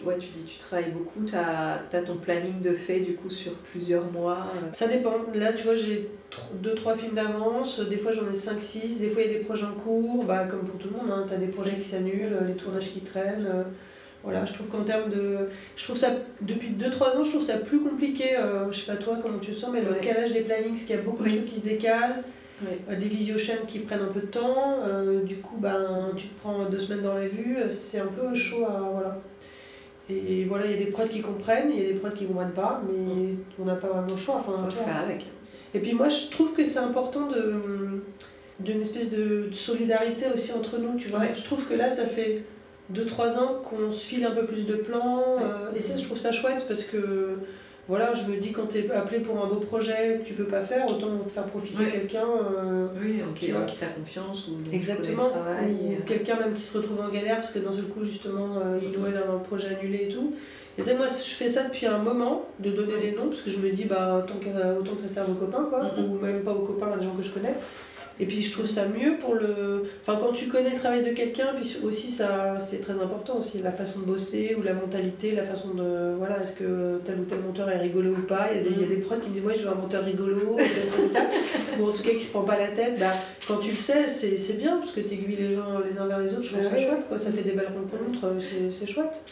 [0.00, 3.14] Euh, tu- Ouais, tu dis tu travailles beaucoup, tu as, ton planning de fait du
[3.14, 4.46] coup sur plusieurs mois.
[4.56, 4.68] euh.
[4.72, 5.14] Ça dépend.
[5.34, 6.10] Là, tu vois, j'ai
[6.62, 7.80] 2-3 films d'avance.
[7.80, 8.98] Des fois, j'en ai 5-6.
[9.00, 10.24] Des fois, il y a des projets en cours.
[10.24, 12.90] Bah, comme pour tout le monde, hein, tu as des projets qui s'annulent, les tournages
[12.92, 13.46] qui traînent.
[13.52, 13.62] euh,
[14.22, 15.48] Voilà, je trouve qu'en termes de.
[15.76, 16.10] Je trouve ça.
[16.42, 18.36] Depuis 2-3 ans, je trouve ça plus compliqué.
[18.36, 20.00] euh, je sais pas toi comment tu le sens, mais le Ouais.
[20.00, 21.32] calage des plannings, parce qu'il y a beaucoup Oui.
[21.32, 22.22] de trucs qui se décalent.
[22.90, 24.80] Euh, des visio-chaînes qui prennent un peu de temps.
[24.86, 27.56] euh, du coup, ben, tu te prends deux semaines dans la vue.
[27.56, 28.78] euh, C'est un peu chaud à.
[28.92, 29.18] Voilà.
[30.10, 32.26] Et voilà, il y a des prods qui comprennent, il y a des prods qui
[32.26, 34.36] comprennent pas, mais on n'a pas vraiment le choix.
[34.46, 35.26] Enfin, Faut faire avec.
[35.74, 37.54] Et puis moi, je trouve que c'est important de
[38.58, 41.20] d'une espèce de, de solidarité aussi entre nous, tu vois.
[41.20, 41.32] Ouais.
[41.34, 42.42] Je trouve que là, ça fait
[42.94, 45.42] 2-3 ans qu'on se file un peu plus de plans, Ouais.
[45.44, 47.38] euh, et ça, je trouve ça chouette parce que,
[47.90, 50.44] voilà, je me dis quand tu es appelé pour un beau projet que tu peux
[50.44, 51.90] pas faire, autant te faire profiter Ouais.
[51.90, 52.22] quelqu'un.
[52.24, 53.20] euh, Oui,
[53.50, 53.62] vois.
[53.64, 55.26] qui t'a confiance ou Exactement.
[55.26, 55.96] Ou euh.
[56.06, 58.96] quelqu'un même qui se retrouve en galère parce que d'un seul coup, justement, euh, il
[58.96, 60.32] ou elle a un projet annulé et tout.
[60.78, 63.50] Et c'est moi, je fais ça depuis un moment, de donner des noms, parce que
[63.50, 66.42] je me dis, bah, autant que, autant que ça serve aux copains, quoi, ou même
[66.42, 67.54] pas aux copains, à des gens que je connais.
[68.18, 69.84] Et puis je trouve ça mieux pour le.
[70.02, 73.62] Enfin, quand tu connais le travail de quelqu'un, puis aussi, ça, c'est très important aussi,
[73.62, 76.14] la façon de bosser, ou la mentalité, la façon de.
[76.18, 78.48] Voilà, est-ce que tel ou tel monteur est rigolo ou pas?
[78.52, 79.70] Il y a des, il y a des prods qui me disent, ouais, je veux
[79.70, 80.56] un monteur rigolo,
[81.80, 82.98] ou en tout cas qui se prend pas la tête.
[82.98, 83.10] Bah,
[83.46, 86.06] quand tu le sais, c'est c'est bien, parce que tu aiguilles les gens les uns
[86.06, 87.18] vers les autres, je trouve Ouais, ça chouette, quoi.
[87.18, 89.22] ça fait des belles rencontres, euh, c'est c'est chouette.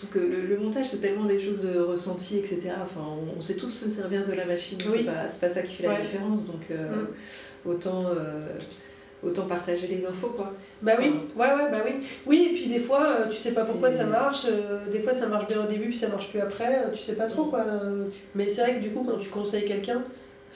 [0.00, 2.70] Je trouve que le, le montage, c'est tellement des choses de ressenti, etc.
[2.80, 4.98] Enfin, on, on sait tous se servir de la machine, Oui.
[4.98, 6.02] c'est pas, pas ça qui fait la Ouais.
[6.02, 6.44] différence.
[6.46, 7.68] Donc, euh, Mm.
[7.68, 8.46] autant, euh,
[9.24, 10.52] autant partager les infos, quoi.
[10.82, 12.06] Bah oui, ouais, ouais, bah oui.
[12.26, 15.12] Oui, et puis des fois, euh, tu sais pas pourquoi ça marche, euh, des fois
[15.12, 17.46] ça marche bien au début, puis ça marche plus après, euh, tu sais pas trop
[17.46, 17.64] quoi.
[17.66, 20.04] euh, tu- Mais c'est vrai que du coup, quand tu conseilles quelqu'un,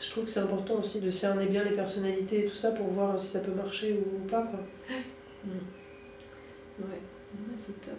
[0.00, 2.86] je trouve que c'est important aussi de cerner bien les personnalités et tout ça pour
[2.86, 4.60] voir si ça peut marcher ou pas quoi.
[5.44, 7.98] Ouais, Ouais, c'est top.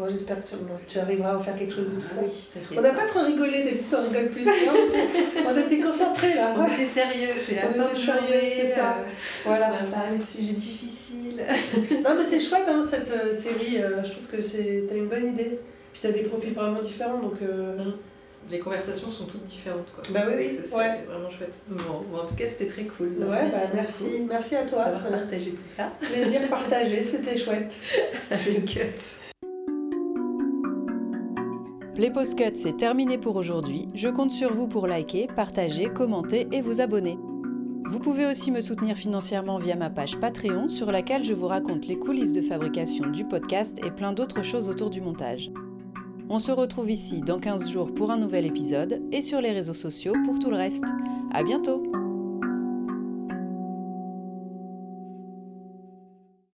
[0.00, 0.54] Ouais, J'espère que tu,
[0.88, 2.16] tu arriveras à faire quelque chose de tout ça.
[2.20, 2.76] Ah oui.
[2.78, 4.44] On n'a pas trop rigolé, d'habitude on rigole plus.
[4.46, 6.54] Non, on était- on était concentrés là.
[6.56, 8.52] On était sérieux, c'est la On fin de journée.
[8.56, 8.96] c'est ça.
[8.98, 9.02] euh,
[9.44, 9.70] Voilà.
[9.70, 11.44] On va parler de sujets difficiles.
[12.04, 15.08] Non mais c'est chouette hein, cette euh, série, euh, je trouve que c'est t'as une
[15.08, 15.58] bonne idée.
[15.92, 17.34] Puis t'as des profils vraiment différents donc.
[17.42, 17.76] euh,
[18.50, 20.02] Les conversations sont toutes différentes, quoi.
[20.12, 21.00] Bah oui, oui, c'est ouais.
[21.06, 21.52] vraiment chouette.
[21.68, 23.12] Bon, bon, en tout cas, c'était très cool.
[23.20, 24.86] Ouais, bah merci, merci à toi.
[24.86, 25.92] d'avoir partagé tout ça.
[26.00, 27.72] Plaisir partagé, c'était chouette.
[28.30, 29.29] Avec Cut.
[32.00, 33.90] Les Post Cuts, c'est terminé pour aujourd'hui.
[33.94, 37.18] Je compte sur vous pour liker, partager, commenter et vous abonner.
[37.84, 41.86] Vous pouvez aussi me soutenir financièrement via ma page Patreon sur laquelle je vous raconte
[41.86, 45.50] les coulisses de fabrication du podcast et plein d'autres choses autour du montage.
[46.30, 49.74] On se retrouve ici dans 15 jours pour un nouvel épisode et sur les réseaux
[49.74, 50.86] sociaux pour tout le reste.
[51.34, 51.99] À bientôt!